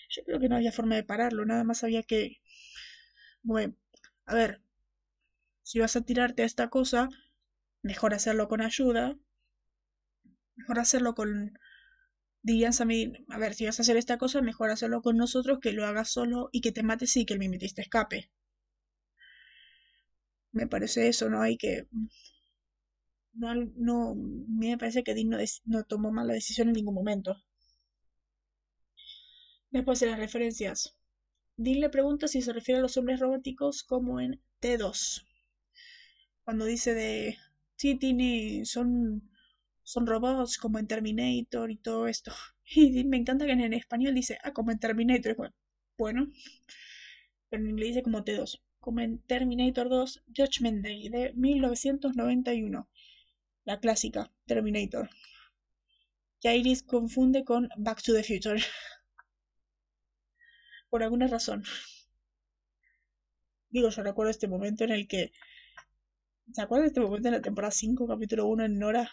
[0.09, 2.41] yo creo que no había forma de pararlo, nada más había que,
[3.43, 3.75] bueno,
[4.27, 4.61] a ver,
[5.63, 7.11] si vas a tirarte a esta cosa,
[7.87, 9.17] mejor hacerlo con ayuda,
[10.57, 11.59] mejor hacerlo con,
[12.43, 15.59] dirían a mí, a ver, si vas a hacer esta cosa, mejor hacerlo con nosotros,
[15.61, 18.31] que lo hagas solo y que te mates y que el mimetista escape
[20.57, 21.43] me parece eso, ¿no?
[21.43, 21.87] Hay que...
[23.35, 25.31] No, no, me parece que Dean
[25.67, 27.37] no, tomó mala decisión en ningún momento.
[29.71, 30.97] Después de las referencias.
[31.59, 35.27] Dean le pregunta si se refiere a los hombres robóticos como en T2.
[36.45, 37.37] Cuando dice de...
[37.77, 38.65] Sí, tiene...
[38.65, 39.31] Son,
[39.83, 42.33] son robots como en Terminator y todo esto.
[42.69, 45.55] Y me encanta que en español dice, ah, como en Terminator.
[45.97, 46.33] Bueno,
[47.49, 52.89] pero en inglés dice como T2 como en Terminator 2 Judgment Day de 1991,
[53.65, 55.11] la clásica Terminator,
[56.41, 58.61] que Iris confunde con Back to the Future.
[60.91, 61.65] Por alguna razón.
[63.71, 65.33] Digo, yo recuerdo este momento en el que.
[66.53, 69.11] ¿Se acuerdan de este momento en la temporada 5, capítulo 1 en Nora?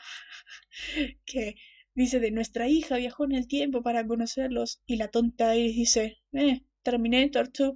[1.26, 1.56] que
[1.96, 6.22] dice de nuestra hija viajó en el tiempo para conocerlos y la tonta Iris dice,
[6.34, 7.76] eh, Terminator 2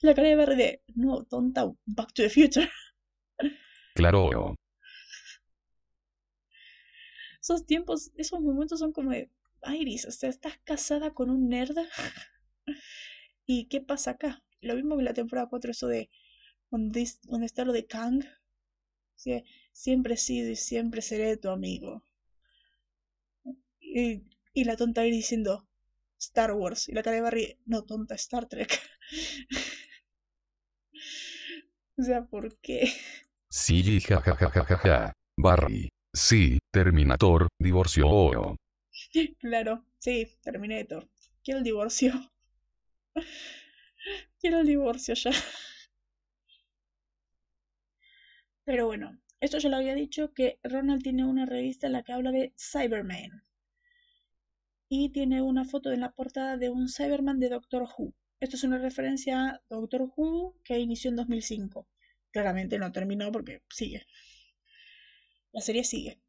[0.00, 2.68] la cara de verde, no, tonta, Back to the Future.
[3.94, 4.54] Claro.
[7.40, 9.30] Esos tiempos, esos momentos son como de
[9.74, 11.76] Iris, o sea, estás casada con un nerd.
[13.46, 14.42] ¿Y qué pasa acá?
[14.60, 16.10] Lo mismo que la temporada 4, eso de
[16.70, 17.08] donde,
[17.46, 18.22] está lo de Kang.
[19.72, 22.02] Siempre he sido y siempre seré tu amigo.
[23.80, 25.66] Y, y la tonta Iris diciendo,
[26.18, 26.88] Star Wars.
[26.88, 28.80] Y la cara de Barry, no tonta, Star Trek.
[31.98, 32.88] o sea, ¿por qué?
[33.50, 35.12] Sí, jajajajaja.
[35.38, 35.88] Barry.
[36.12, 38.56] Sí, Terminator, divorció.
[39.40, 41.08] Claro, sí, Terminator.
[41.42, 42.12] Quiero el divorcio.
[44.40, 45.30] Quiero el divorcio ya.
[48.66, 52.12] Pero bueno, esto ya lo había dicho que Ronald tiene una revista en la que
[52.12, 53.44] habla de Cyberman
[54.88, 58.12] y tiene una foto en la portada de un Cyberman de Doctor Who.
[58.40, 61.88] Esto es una referencia a Doctor Who que inició en 2005.
[62.32, 64.04] Claramente no terminó porque sigue.
[65.52, 66.20] La serie sigue.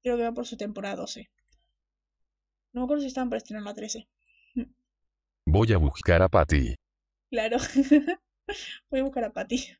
[0.00, 1.28] Creo que va por su temporada 12.
[2.72, 4.08] No me acuerdo si estaban para estrenar la 13.
[5.44, 6.76] Voy a buscar a Patty.
[7.30, 7.58] Claro.
[8.90, 9.76] Voy a buscar a Patty.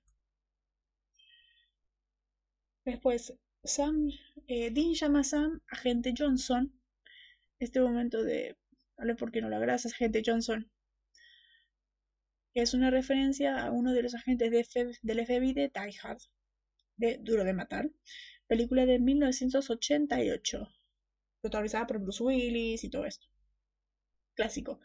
[2.85, 4.11] Después, Sam,
[4.47, 6.73] eh, Dean llama a Sam, agente Johnson.
[7.59, 8.57] Este momento de,
[8.99, 10.71] vale, ¿por qué no la grasas, agente Johnson?
[12.55, 16.21] Es una referencia a uno de los agentes de del FBI de Die Hard,
[16.97, 17.91] de Duro de Matar,
[18.47, 20.69] película de 1988,
[21.41, 23.27] protagonizada por Bruce Willis y todo esto.
[24.35, 24.79] Clásico.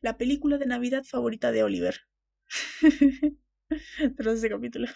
[0.00, 2.00] La película de Navidad favorita de Oliver.
[4.16, 4.86] Tras ese capítulo.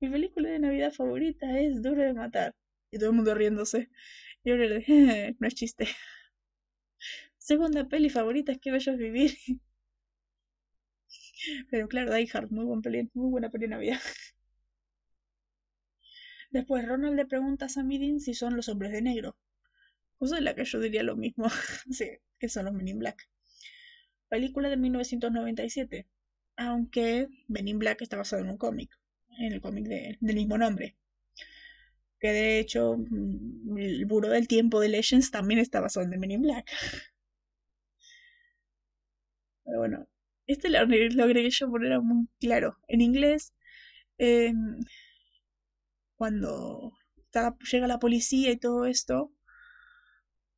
[0.00, 2.54] Mi película de Navidad favorita es Duro de Matar.
[2.90, 3.90] Y todo el mundo riéndose.
[4.44, 5.88] Y yo le dije, no es chiste.
[7.38, 9.32] Segunda peli favorita es Que Bello es Vivir.
[11.70, 14.00] Pero claro, Die Hard, muy, buen peli, muy buena peli de Navidad.
[16.50, 19.36] Después Ronald le pregunta a Sammy Dean si son los hombres de negro.
[20.18, 21.48] Cosa de la que yo diría lo mismo.
[21.90, 23.28] sí, que son los Men in Black.
[24.28, 26.06] Película de 1997.
[26.56, 28.98] Aunque Men in Black está basado en un cómic
[29.38, 30.96] en el cómic del mismo nombre.
[32.20, 36.18] Que de hecho, mm, el Buró del Tiempo de Legends también está basado en The
[36.18, 36.66] Men in Black.
[39.64, 40.08] Pero bueno,
[40.46, 42.78] este lo, agregué yo por era muy claro.
[42.88, 43.54] En inglés,
[44.18, 44.78] em,
[46.16, 46.92] cuando
[47.70, 49.32] llega la policía y todo esto,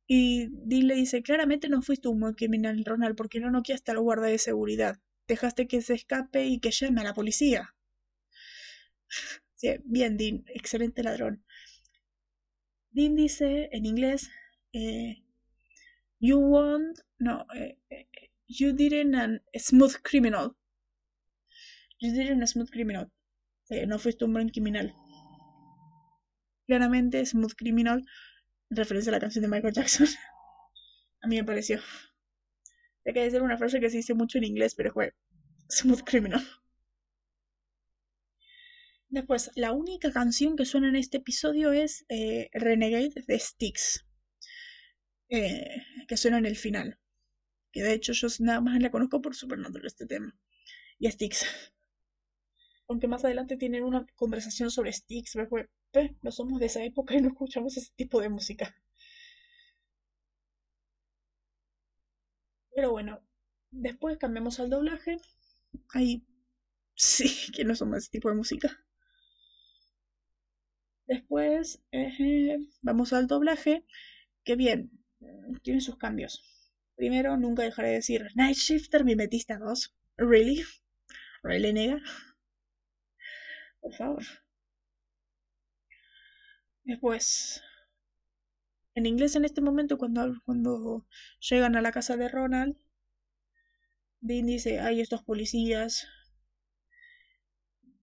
[0.07, 3.99] y Dean le dice, claramente no fuiste un buen criminal, Ronald, porque no noqueaste al
[3.99, 4.99] guarda de seguridad.
[5.27, 7.75] Dejaste que se escape y que llame a la policía.
[9.83, 11.43] Bien, Dean, excelente ladrón.
[12.91, 14.29] Dean dice en inglés,
[14.73, 15.23] eh,
[16.19, 18.07] you want, no, eh, eh,
[18.47, 20.55] you didn't a smooth criminal.
[21.99, 23.11] You didn't a smooth criminal.
[23.87, 24.93] no fuiste un buen criminal.
[26.67, 28.03] Claramente, smooth criminal,
[28.69, 30.07] referencia a la canción de Michael Jackson.
[31.21, 31.79] a mí me pareció.
[33.05, 35.13] Hay que decir una frase que se dice mucho en inglés, pero fue
[35.69, 36.45] smooth criminal.
[39.11, 44.05] Después, la única canción que suena en este episodio es eh, Renegade de Styx,
[45.27, 46.97] eh, que suena en el final.
[47.73, 50.33] Que de hecho yo nada más la conozco por Supernatural este tema.
[50.97, 51.45] Y Styx.
[52.87, 57.13] Aunque más adelante tienen una conversación sobre Styx, pero eh, no somos de esa época
[57.13, 58.73] y no escuchamos ese tipo de música.
[62.73, 63.21] Pero bueno,
[63.71, 65.17] después cambiamos al doblaje.
[65.89, 66.25] Ahí
[66.95, 68.85] sí que no somos ese tipo de música.
[71.11, 71.83] Después
[72.81, 73.85] vamos al doblaje,
[74.45, 74.91] que bien,
[75.61, 76.41] tiene sus cambios.
[76.95, 79.93] Primero, nunca dejaré de decir Night Shifter Mimetista 2.
[80.15, 80.63] ¿Really?
[81.43, 82.01] ¿Really, nega?
[83.81, 84.23] Por favor.
[86.85, 87.61] Después,
[88.95, 91.05] en inglés en este momento, cuando, cuando
[91.41, 92.77] llegan a la casa de Ronald,
[94.21, 96.07] Dean dice, hay estos policías.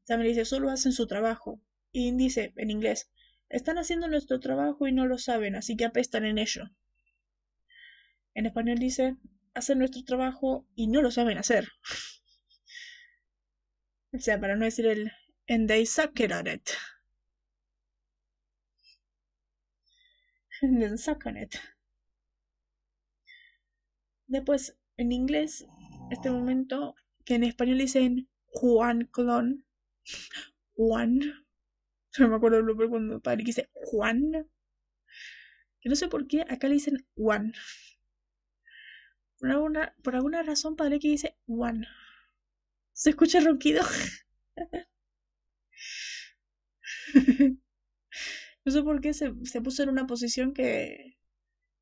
[0.04, 1.62] También dice, solo hacen su trabajo.
[1.92, 3.10] Y dice en inglés,
[3.48, 6.64] están haciendo nuestro trabajo y no lo saben, así que apestan en ello.
[8.34, 9.16] En español dice,
[9.54, 11.68] hacen nuestro trabajo y no lo saben hacer.
[14.12, 15.12] o sea, para no decir el
[15.48, 16.76] and they suck it at it.
[20.62, 21.56] and then suck on it.
[24.26, 25.66] Después, en inglés,
[26.10, 26.94] este momento,
[27.24, 29.64] que en español dicen Juan Clon,
[30.76, 31.20] Juan
[32.18, 34.48] no me acuerdo el nombre cuando padre que dice Juan.
[35.80, 37.52] Que no sé por qué acá le dicen Juan.
[39.38, 41.86] Por alguna, por alguna razón padre que dice Juan.
[42.92, 43.82] ¿Se escucha ronquido?
[48.64, 51.18] no sé por qué se, se, puso en una posición que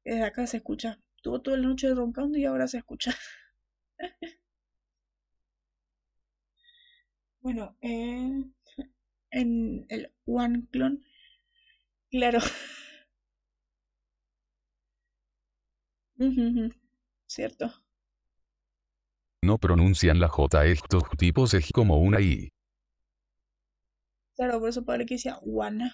[0.04, 1.00] desde acá se escucha.
[1.22, 3.14] Tuvo toda la noche roncando y ahora se escucha.
[7.40, 8.44] bueno, eh,
[9.36, 11.02] en el One Clone.
[12.10, 12.40] Claro.
[17.26, 17.72] Cierto.
[19.42, 22.50] No pronuncian la J estos tipos es como una I.
[24.34, 25.82] Claro, por eso padre que decía Juan.
[25.82, 25.90] O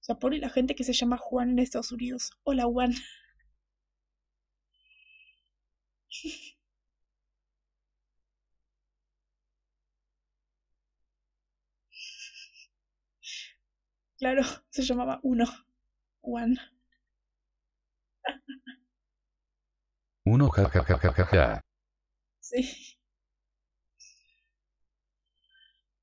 [0.00, 2.32] sea, por la gente que se llama Juan en Estados Unidos.
[2.42, 2.92] Hola, Juan.
[14.22, 15.46] Claro, se llamaba Uno.
[16.20, 16.56] One.
[20.24, 21.64] Uno, ja, ja, ja, ja, ja,
[22.38, 22.96] Sí.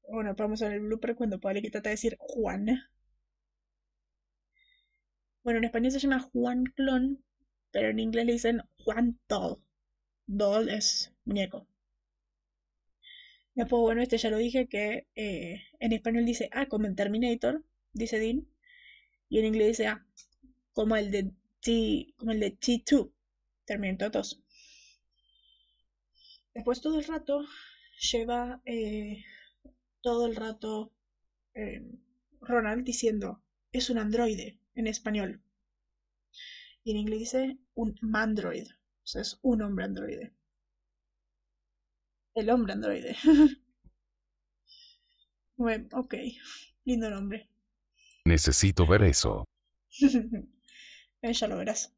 [0.09, 2.67] Bueno, vamos a ver el blooper cuando que trata de decir Juan.
[5.41, 7.23] Bueno, en español se llama Juan Clon,
[7.71, 9.63] pero en inglés le dicen Juan Doll.
[10.25, 11.69] Doll es muñeco.
[13.55, 17.63] Después, bueno, este ya lo dije que eh, en español dice A como en Terminator,
[17.93, 18.47] dice Dean,
[19.29, 20.05] y en inglés dice A
[20.73, 23.11] como el de T, como el de T2,
[23.65, 24.41] Terminator 2.
[26.53, 27.45] Después todo el rato
[28.11, 29.23] lleva eh,
[30.01, 30.93] todo el rato
[31.53, 31.83] eh,
[32.41, 35.41] Ronald diciendo es un androide en español.
[36.83, 38.67] Y en inglés dice un mandroid.
[39.03, 40.33] Es un hombre androide.
[42.35, 43.17] El hombre androide.
[45.57, 46.15] bueno, ok.
[46.85, 47.49] Lindo nombre.
[48.29, 49.43] Necesito ver eso.
[51.21, 51.91] ya lo verás.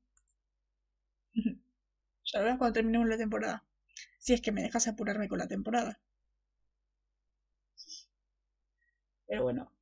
[1.33, 3.65] ya lo verás cuando terminemos la temporada.
[4.17, 5.99] Si es que me dejas apurarme con la temporada.
[9.27, 9.73] Pero bueno,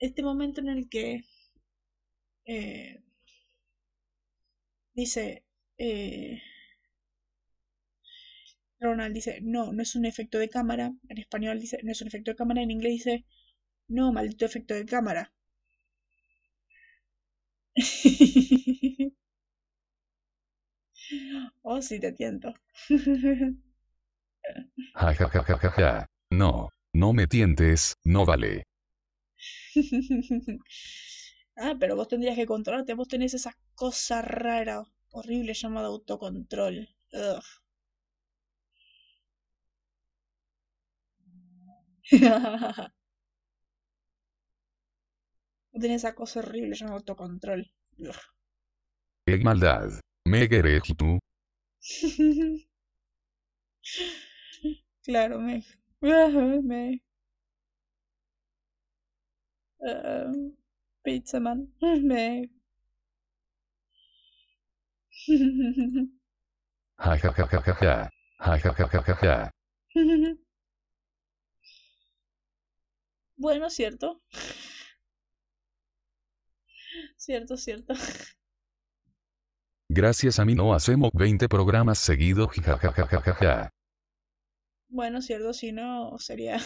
[0.00, 1.24] este momento en el que
[2.46, 3.02] eh,
[4.94, 5.44] dice
[5.78, 6.40] eh,
[8.80, 10.92] Ronald dice no, no es un efecto de cámara.
[11.08, 12.62] En español dice no es un efecto de cámara.
[12.62, 13.24] En inglés dice
[13.88, 15.32] no, maldito efecto de cámara.
[21.62, 22.54] oh, sí, te tiento.
[26.30, 28.64] No, no me tientes, no vale.
[31.56, 32.94] ah, pero vos tendrías que controlarte.
[32.94, 36.88] Vos tenés esa cosa rara, horrible llamada autocontrol.
[37.12, 37.42] Ugh.
[45.80, 47.66] Tenés esa cosa horrible llamada autocontrol.
[49.26, 49.90] ¡Qué maldad!
[50.24, 51.18] ¿Me querés tú?
[55.04, 55.62] claro, me.
[56.62, 57.00] me.
[59.80, 60.50] Uh,
[61.04, 61.68] pizza man.
[61.80, 62.48] Me.
[67.04, 68.10] Ja ja ja ja ja ja.
[68.44, 69.52] Ja ja ja ja ja ja.
[73.36, 74.22] Bueno, cierto.
[77.22, 77.94] Cierto, cierto.
[79.88, 82.50] Gracias a mí no hacemos 20 programas seguidos.
[83.38, 83.72] Ja.
[84.88, 86.58] Bueno, cierto, si no sería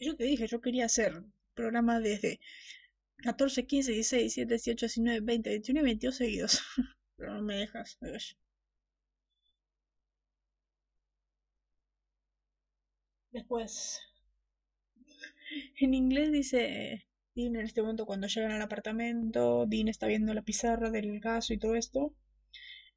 [0.00, 1.22] yo te dije, yo quería hacer
[1.54, 2.40] programas desde
[3.18, 6.62] 14, 15, 16, 17, 18, 19, 20, 21 y 22 seguidos.
[7.16, 7.96] Pero no me dejas.
[13.30, 14.00] Después,
[15.80, 20.42] en inglés dice Dean en este momento cuando llegan al apartamento, Dean está viendo la
[20.42, 22.14] pizarra del caso y todo esto.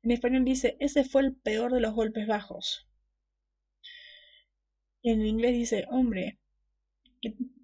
[0.03, 2.87] En español dice, ese fue el peor de los golpes bajos.
[5.01, 6.37] En inglés dice, hombre,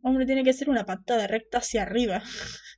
[0.04, 2.22] hombre, tiene que ser una patada recta hacia arriba.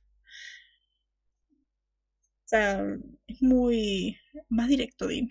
[2.44, 2.82] o sea,
[3.26, 4.18] es muy
[4.48, 5.28] más directo, Dean.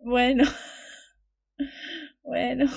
[0.00, 0.44] Bueno.
[2.22, 2.70] bueno.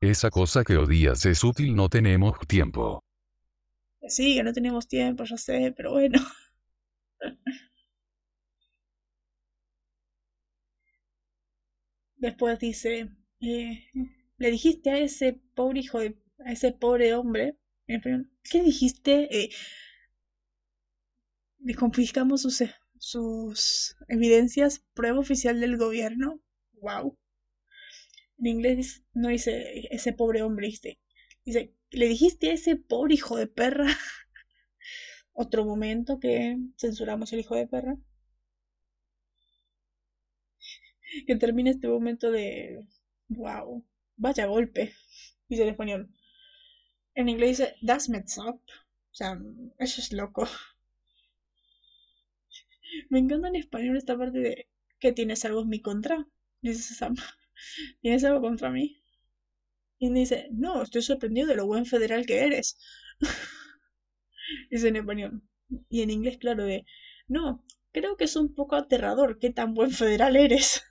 [0.00, 3.02] Esa cosa que odias es útil, no tenemos tiempo.
[4.08, 6.18] Sí, que no tenemos tiempo, ya sé, pero bueno.
[12.16, 13.10] Después dice,
[13.40, 13.84] eh,
[14.38, 17.56] le dijiste a ese pobre hijo de, a ese pobre hombre,
[17.86, 19.44] ¿qué dijiste?
[19.44, 19.50] Eh,
[21.60, 22.62] le confiscamos sus,
[22.98, 26.40] sus evidencias, prueba oficial del gobierno.
[26.80, 27.16] Wow.
[28.38, 30.98] En inglés no dice ese pobre hombre, dice,
[31.44, 33.86] dice, le dijiste a ese pobre hijo de perra.
[35.32, 37.96] Otro momento que censuramos el hijo de perra.
[41.26, 42.82] que termine este momento de
[43.28, 43.84] wow,
[44.16, 44.92] vaya golpe,
[45.48, 46.08] dice en español.
[47.14, 48.60] En inglés dice that's messed up,
[49.12, 49.38] o sea,
[49.78, 50.46] eso es loco.
[53.10, 56.26] Me encanta en español esta parte de que tienes algo en mi contra,
[56.62, 57.16] dice Sam.
[58.02, 58.96] ¿Tienes algo contra mí?
[60.00, 62.76] Y dice, no, estoy sorprendido de lo buen federal que eres.
[64.70, 65.42] dice en español.
[65.90, 66.84] Y en inglés, claro, de,
[67.28, 70.82] no, creo que es un poco aterrador qué tan buen federal eres.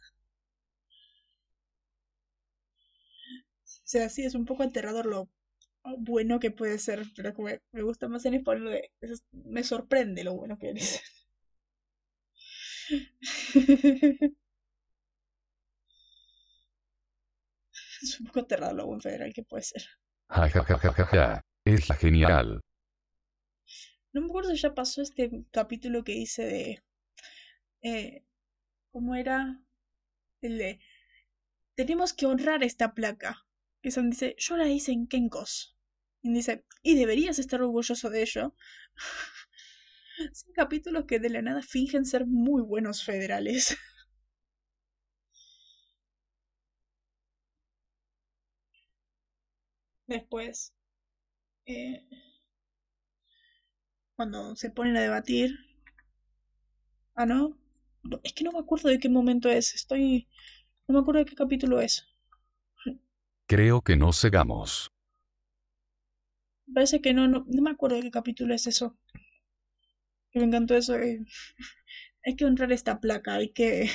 [3.65, 5.29] O sea, sí, es un poco aterrador lo
[5.99, 8.91] bueno que puede ser, pero me, me gusta más en español de...
[9.31, 11.01] me sorprende lo bueno que eres.
[18.03, 19.83] es un poco aterrador lo buen federal que puede ser.
[20.29, 22.61] Ja, ja, ja, ja, ja, Es la genial.
[24.13, 26.83] No me acuerdo si ya pasó este capítulo que hice de...
[27.81, 28.23] Eh,
[28.91, 29.61] ¿Cómo era?
[30.41, 30.79] El de,
[31.77, 33.45] tenemos que honrar esta placa.
[33.81, 35.77] Que Sam dice, yo la hice en Kenkos.
[36.23, 38.55] Y dice, y deberías estar orgulloso de ello.
[40.33, 43.77] Son capítulos que de la nada fingen ser muy buenos federales.
[50.07, 50.73] Después,
[51.65, 52.03] eh,
[54.17, 55.57] cuando se ponen a debatir.
[57.15, 57.57] Ah, ¿no?
[58.23, 59.75] Es que no me acuerdo de qué momento es.
[59.75, 60.29] Estoy...
[60.87, 62.05] No me acuerdo de qué capítulo es.
[63.45, 64.89] Creo que no cegamos.
[66.73, 68.95] Parece que no, no, no me acuerdo de qué capítulo es eso.
[70.33, 70.95] Me encantó eso.
[70.95, 71.25] eh.
[72.25, 73.89] Hay que honrar esta placa, hay que...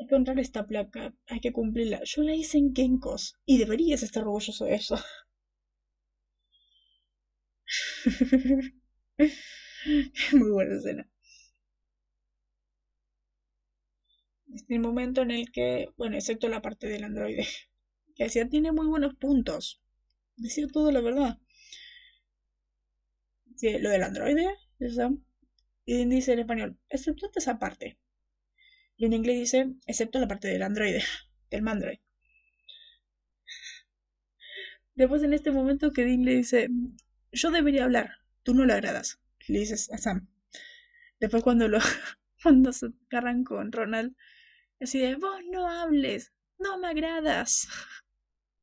[0.00, 2.00] Hay que honrar esta placa, hay que cumplirla.
[2.02, 4.96] Yo la hice en Kenkos y deberías estar orgulloso de eso.
[10.32, 11.06] Muy buena escena.
[14.54, 17.46] Este el momento en el que, bueno, excepto la parte del androide,
[18.14, 19.80] que decía tiene muy buenos puntos.
[20.36, 21.38] Decía todo la verdad.
[23.62, 24.48] Lo del androide,
[24.80, 25.16] eso.
[25.84, 27.98] Y dice en español, excepto esa parte.
[29.00, 31.02] Y en inglés dice, excepto la parte del androide,
[31.50, 32.00] del mandroid.
[34.94, 36.68] Después en este momento que Dean le dice,
[37.32, 39.18] yo debería hablar, tú no le agradas.
[39.48, 40.28] Le dices a Sam.
[41.18, 41.78] Después cuando lo
[42.42, 44.14] cuando se agarran con Ronald,
[44.82, 47.68] así de vos no hables, no me agradas.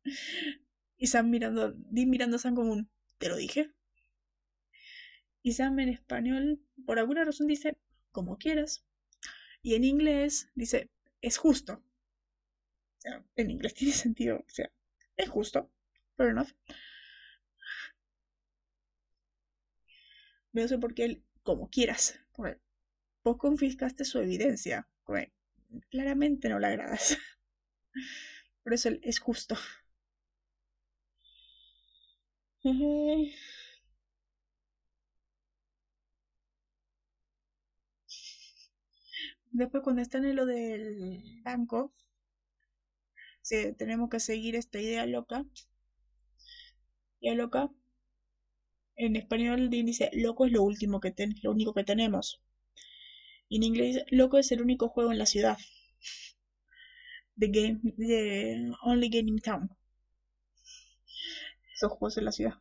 [0.99, 3.71] Y Sam mirando, Dean mirando a Sam como un, te lo dije.
[5.41, 7.77] Y Sam en español, por alguna razón dice,
[8.11, 8.86] como quieras.
[9.67, 10.89] Y en inglés dice,
[11.21, 11.83] es justo.
[13.35, 14.37] En inglés tiene sentido.
[14.37, 14.71] O sea,
[15.17, 15.69] es justo.
[16.15, 16.51] Fair enough.
[20.53, 22.17] No sé por qué él, como quieras.
[23.25, 24.87] Vos confiscaste su evidencia.
[25.89, 27.17] Claramente no le agradas.
[28.63, 29.57] Por eso él es justo.
[39.57, 41.91] Después cuando está en lo del banco,
[43.77, 45.43] tenemos que seguir esta idea loca.
[47.21, 47.69] Idea loca.
[48.97, 52.41] En español dice, loco es lo último que ten- lo único que tenemos.
[53.49, 55.57] Y en inglés loco es el único juego en la ciudad.
[57.37, 59.69] The game, the only game in town.
[61.73, 62.55] Esos juegos en la ciudad.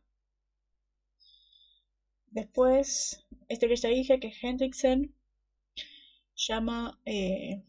[2.31, 5.13] Después, este que ya dije, que Hendrickson
[6.47, 7.63] llama, eh,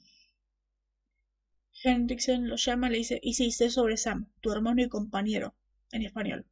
[1.83, 5.55] Hendrickson lo llama, le dice, sé sobre Sam, tu hermano y compañero,
[5.93, 6.47] en español.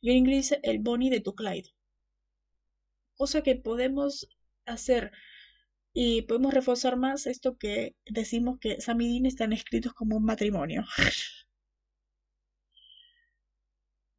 [0.00, 1.70] Y en inglés el Bonnie de tu Clyde.
[3.16, 4.28] Cosa que podemos
[4.66, 5.12] hacer
[5.92, 10.24] y podemos reforzar más esto que decimos que Sam y Dean están escritos como un
[10.24, 10.84] matrimonio.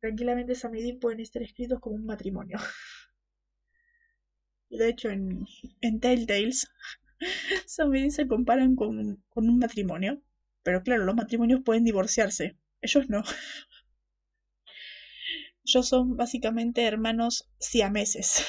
[0.01, 2.57] Tranquilamente Sam y Dean pueden estar escritos como un matrimonio.
[4.69, 5.45] De hecho en,
[5.81, 6.67] en Telltales
[7.91, 10.21] Dean se comparan con, con un matrimonio.
[10.63, 12.57] Pero claro, los matrimonios pueden divorciarse.
[12.81, 13.23] Ellos no.
[15.65, 18.45] Ellos son básicamente hermanos siameses.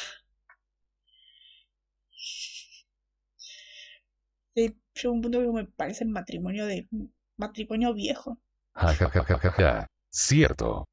[4.55, 6.89] Llega un punto que me parece el matrimonio de
[7.37, 8.39] matrimonio viejo.
[8.75, 9.87] Ja.
[10.11, 10.87] Cierto.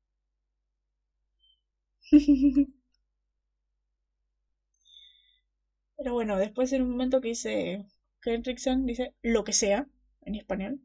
[5.97, 7.85] Pero bueno, después en un momento que dice
[8.23, 9.85] Hendrickson, dice lo que sea
[10.21, 10.79] en español.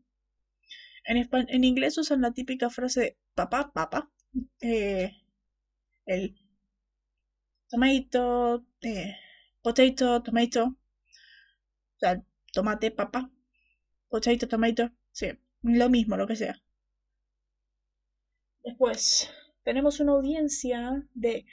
[1.04, 4.10] En, en inglés usan la típica frase de papá, papá.
[4.62, 5.12] Eh,
[6.06, 6.34] el
[7.70, 9.16] tomato, eh,
[9.62, 10.62] potato, tomato.
[10.66, 12.12] O sea,
[12.52, 13.30] tomate, papá.
[14.10, 14.90] Potato, tomato.
[15.12, 15.28] Sí,
[15.62, 16.56] lo mismo, lo que sea.
[18.64, 19.28] Después,
[19.64, 21.44] tenemos una audiencia de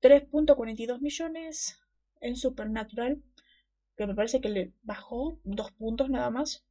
[0.00, 1.78] 3.42 millones
[2.22, 3.22] en Supernatural,
[3.96, 6.64] que me parece que le bajó dos puntos nada más.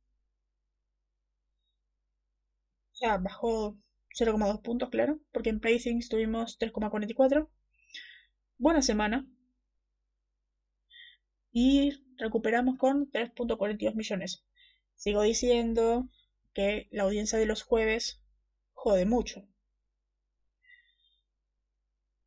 [2.93, 3.77] O sea, bajó
[4.17, 7.49] 0,2 puntos, claro, porque en Playthings tuvimos 3,44.
[8.57, 9.27] Buena semana.
[11.51, 14.45] Y recuperamos con 3.42 millones.
[14.95, 16.07] Sigo diciendo
[16.53, 18.21] que la audiencia de los jueves
[18.73, 19.47] jode mucho.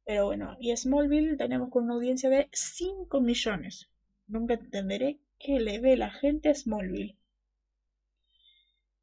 [0.05, 3.89] Pero bueno, y Smallville tenemos con una audiencia de 5 millones.
[4.27, 7.17] Nunca entenderé qué le ve la gente a Smallville.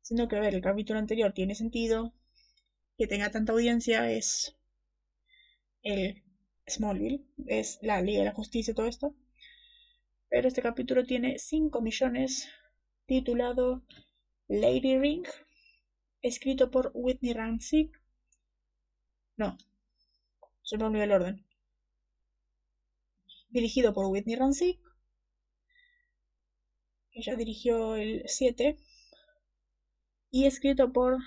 [0.01, 2.13] Siendo que, a ver, el capítulo anterior tiene sentido.
[2.97, 4.55] Que tenga tanta audiencia es
[5.81, 6.21] el
[6.67, 9.15] Smallville, es la Liga de la Justicia y todo esto.
[10.29, 12.47] Pero este capítulo tiene 5 millones
[13.05, 13.83] titulado
[14.47, 15.25] Lady Ring,
[16.21, 17.99] escrito por Whitney Rancic.
[19.35, 19.57] No,
[20.73, 21.45] el orden.
[23.49, 24.79] Dirigido por Whitney Rancic.
[27.11, 28.77] Ella dirigió el 7.
[30.31, 31.17] Y escrito por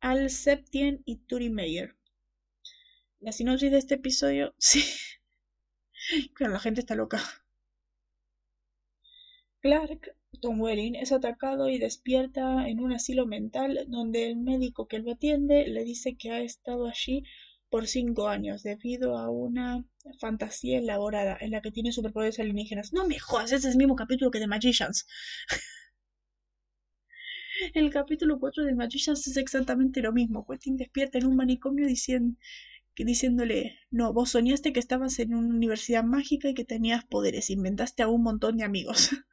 [0.00, 1.94] Al Septien y Turi Meyer.
[3.20, 4.82] La sinopsis de este episodio, sí.
[6.34, 7.20] Claro, la gente está loca.
[9.60, 14.98] Clark Tom Welling es atacado y despierta en un asilo mental donde el médico que
[14.98, 17.24] lo atiende le dice que ha estado allí
[17.70, 19.84] por cinco años debido a una
[20.20, 22.92] fantasía elaborada en la que tiene superpoderes alienígenas.
[22.92, 25.06] No me jodas, ese es el mismo capítulo que de Magicians.
[27.74, 30.44] el capítulo 4 de Magicians es exactamente lo mismo.
[30.46, 31.86] Quentin despierta en un manicomio
[32.96, 38.02] diciéndole, no, vos soñaste que estabas en una universidad mágica y que tenías poderes, inventaste
[38.02, 39.10] a un montón de amigos.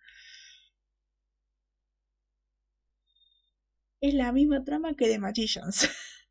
[4.02, 5.90] es la misma trama que de Magicians.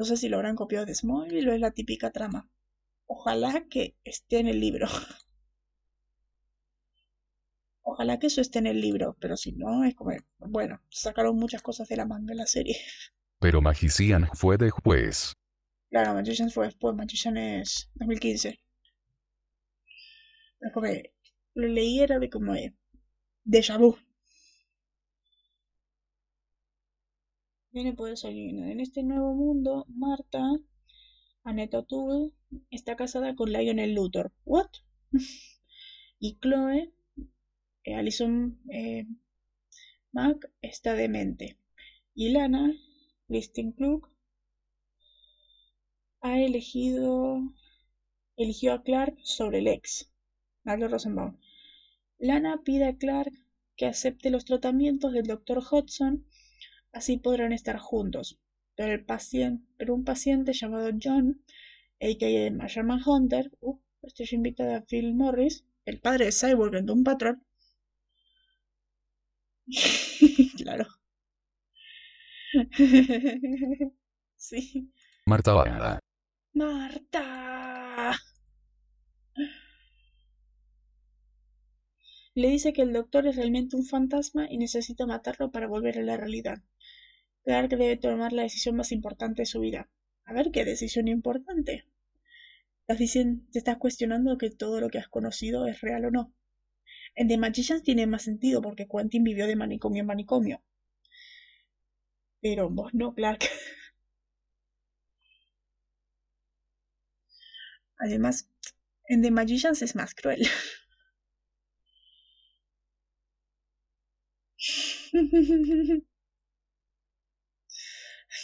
[0.00, 2.48] no sé si lo habrán copiado de Smallville o es la típica trama.
[3.04, 4.86] Ojalá que esté en el libro.
[7.82, 11.60] Ojalá que eso esté en el libro, pero si no, es como, bueno, sacaron muchas
[11.60, 12.78] cosas de la manga en la serie.
[13.40, 15.34] Pero Magician fue después.
[15.90, 18.58] Claro, Magician fue después, Magician es 2015.
[20.60, 20.86] Es como,
[21.56, 22.74] lo leí era de como de
[23.44, 23.98] déjà vu.
[27.72, 28.58] Poder salir.
[28.58, 30.42] En este nuevo mundo, Marta,
[31.44, 32.32] Annette O'Toole,
[32.72, 34.32] está casada con Lionel Luthor.
[34.44, 34.70] ¿What?
[36.18, 36.92] y Chloe,
[37.84, 39.06] eh, Alison eh,
[40.10, 41.58] Mac, está demente.
[42.12, 42.74] Y Lana,
[43.28, 44.08] Kristen Klug,
[46.22, 47.40] ha elegido
[48.36, 50.10] eligió a Clark sobre el ex,
[50.64, 51.38] Marlo Rosenbaum.
[52.18, 53.32] Lana pide a Clark
[53.76, 55.58] que acepte los tratamientos del Dr.
[55.58, 56.26] Hudson
[56.92, 58.38] Así podrán estar juntos.
[58.76, 61.42] Pero, el paciente, pero un paciente llamado John,
[62.00, 62.50] a.k.a.
[62.50, 67.44] Marshall Hunter, uh, estoy invitada a Phil Morris, el padre de Cyborg en un patrón.
[70.56, 70.86] claro.
[74.36, 74.92] sí.
[75.26, 76.00] Marta
[76.52, 78.18] Marta.
[82.34, 86.02] Le dice que el doctor es realmente un fantasma y necesita matarlo para volver a
[86.02, 86.62] la realidad.
[87.50, 89.90] Clark debe tomar la decisión más importante de su vida.
[90.24, 91.84] A ver, ¿qué decisión importante?
[92.86, 96.32] Te estás cuestionando que todo lo que has conocido es real o no.
[97.16, 100.62] En The Magicians tiene más sentido porque Quentin vivió de manicomio en manicomio.
[102.42, 103.44] Pero vos no, Clark.
[107.98, 108.48] Además,
[109.08, 110.46] en The Magicians es más cruel.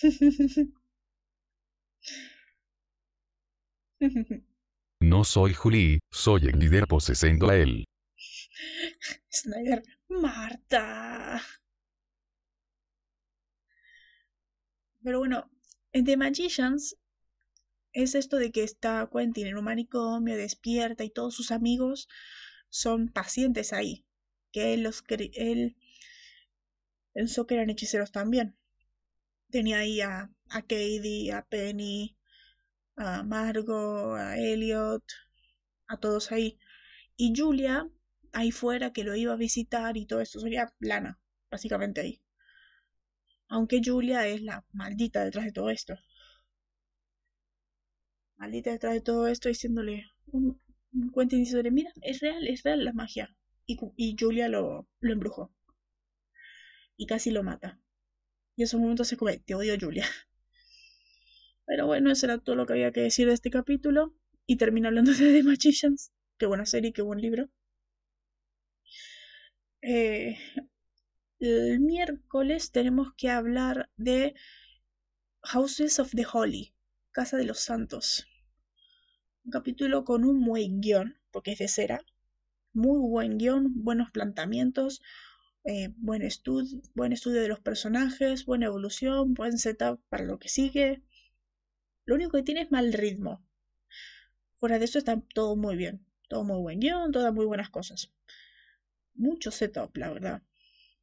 [5.00, 7.84] No soy Julie, soy el líder poseyendo a él.
[9.30, 11.42] Snyder, Marta.
[15.02, 15.50] Pero bueno,
[15.92, 16.96] en The Magicians
[17.92, 22.08] es esto de que está Quentin en un manicomio, despierta y todos sus amigos
[22.68, 24.04] son pacientes ahí.
[24.52, 25.76] Que él los él
[27.12, 28.56] pensó que eran hechiceros también
[29.50, 32.16] tenía ahí a, a Katie, a Penny,
[32.96, 35.04] a Margot, a Elliot,
[35.88, 36.58] a todos ahí.
[37.16, 37.88] Y Julia,
[38.32, 41.18] ahí fuera, que lo iba a visitar y todo esto, sería Lana,
[41.50, 42.22] básicamente ahí.
[43.48, 45.96] Aunque Julia es la maldita detrás de todo esto.
[48.38, 50.58] Maldita detrás de todo esto, diciéndole, un,
[51.12, 53.36] cuento diciéndole, mira, es real, es real la magia.
[53.66, 55.52] Y, y Julia lo, lo embrujó.
[56.98, 57.80] Y casi lo mata.
[58.56, 60.06] Y en esos momentos se come, te odio Julia.
[61.66, 64.14] Pero bueno, eso era todo lo que había que decir de este capítulo.
[64.46, 66.12] Y termino hablando de The Magicians.
[66.38, 67.50] Qué buena serie, qué buen libro.
[69.82, 70.38] Eh,
[71.38, 74.34] el miércoles tenemos que hablar de
[75.42, 76.74] Houses of the Holy,
[77.12, 78.26] Casa de los Santos.
[79.44, 82.00] Un capítulo con un buen guion, porque es de cera.
[82.72, 85.02] Muy buen guion, buenos planteamientos,
[85.66, 90.48] eh, buen, estudio, buen estudio de los personajes, buena evolución, buen setup para lo que
[90.48, 91.02] sigue.
[92.04, 93.44] Lo único que tiene es mal ritmo.
[94.56, 96.06] Fuera de eso está todo muy bien.
[96.28, 98.12] Todo muy buen guion, todas muy buenas cosas.
[99.14, 100.42] Mucho setup, la verdad.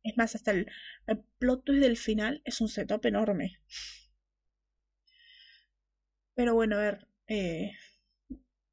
[0.04, 0.68] Es más, hasta el,
[1.40, 3.60] plot twist del final es un setup enorme.
[6.36, 7.08] Pero bueno, a ver.
[7.28, 7.72] Eh,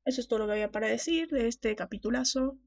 [0.04, 2.58] eso es todo lo que había para decir de este capitulazo.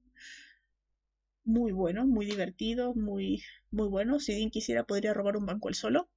[1.46, 4.20] Muy bueno, muy divertido, muy, muy bueno.
[4.20, 6.10] Si Dean quisiera, podría robar un banco él solo.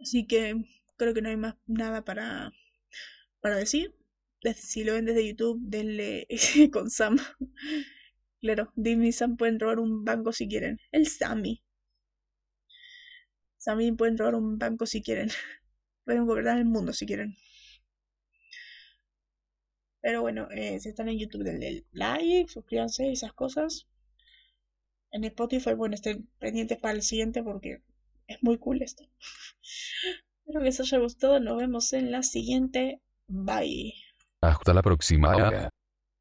[0.00, 0.54] Así que
[0.96, 2.52] creo que no hay más nada para,
[3.40, 3.94] para decir.
[4.56, 6.26] Si lo ven desde YouTube, denle
[6.72, 7.18] con Sam.
[8.40, 10.78] Claro, Dean y Sam pueden robar un banco si quieren.
[10.92, 11.62] El Sammy.
[13.58, 15.28] Sammy pueden robar un banco si quieren.
[16.04, 17.34] Pueden gobernar el mundo si quieren.
[20.04, 23.86] Pero bueno, eh, si están en YouTube, denle like, suscríbanse y esas cosas.
[25.10, 27.80] En Spotify, bueno, estén pendientes para el siguiente porque
[28.26, 29.04] es muy cool esto.
[30.44, 31.40] Espero que les haya gustado.
[31.40, 33.00] Nos vemos en la siguiente.
[33.28, 33.94] Bye.
[34.42, 35.70] Hasta la próxima.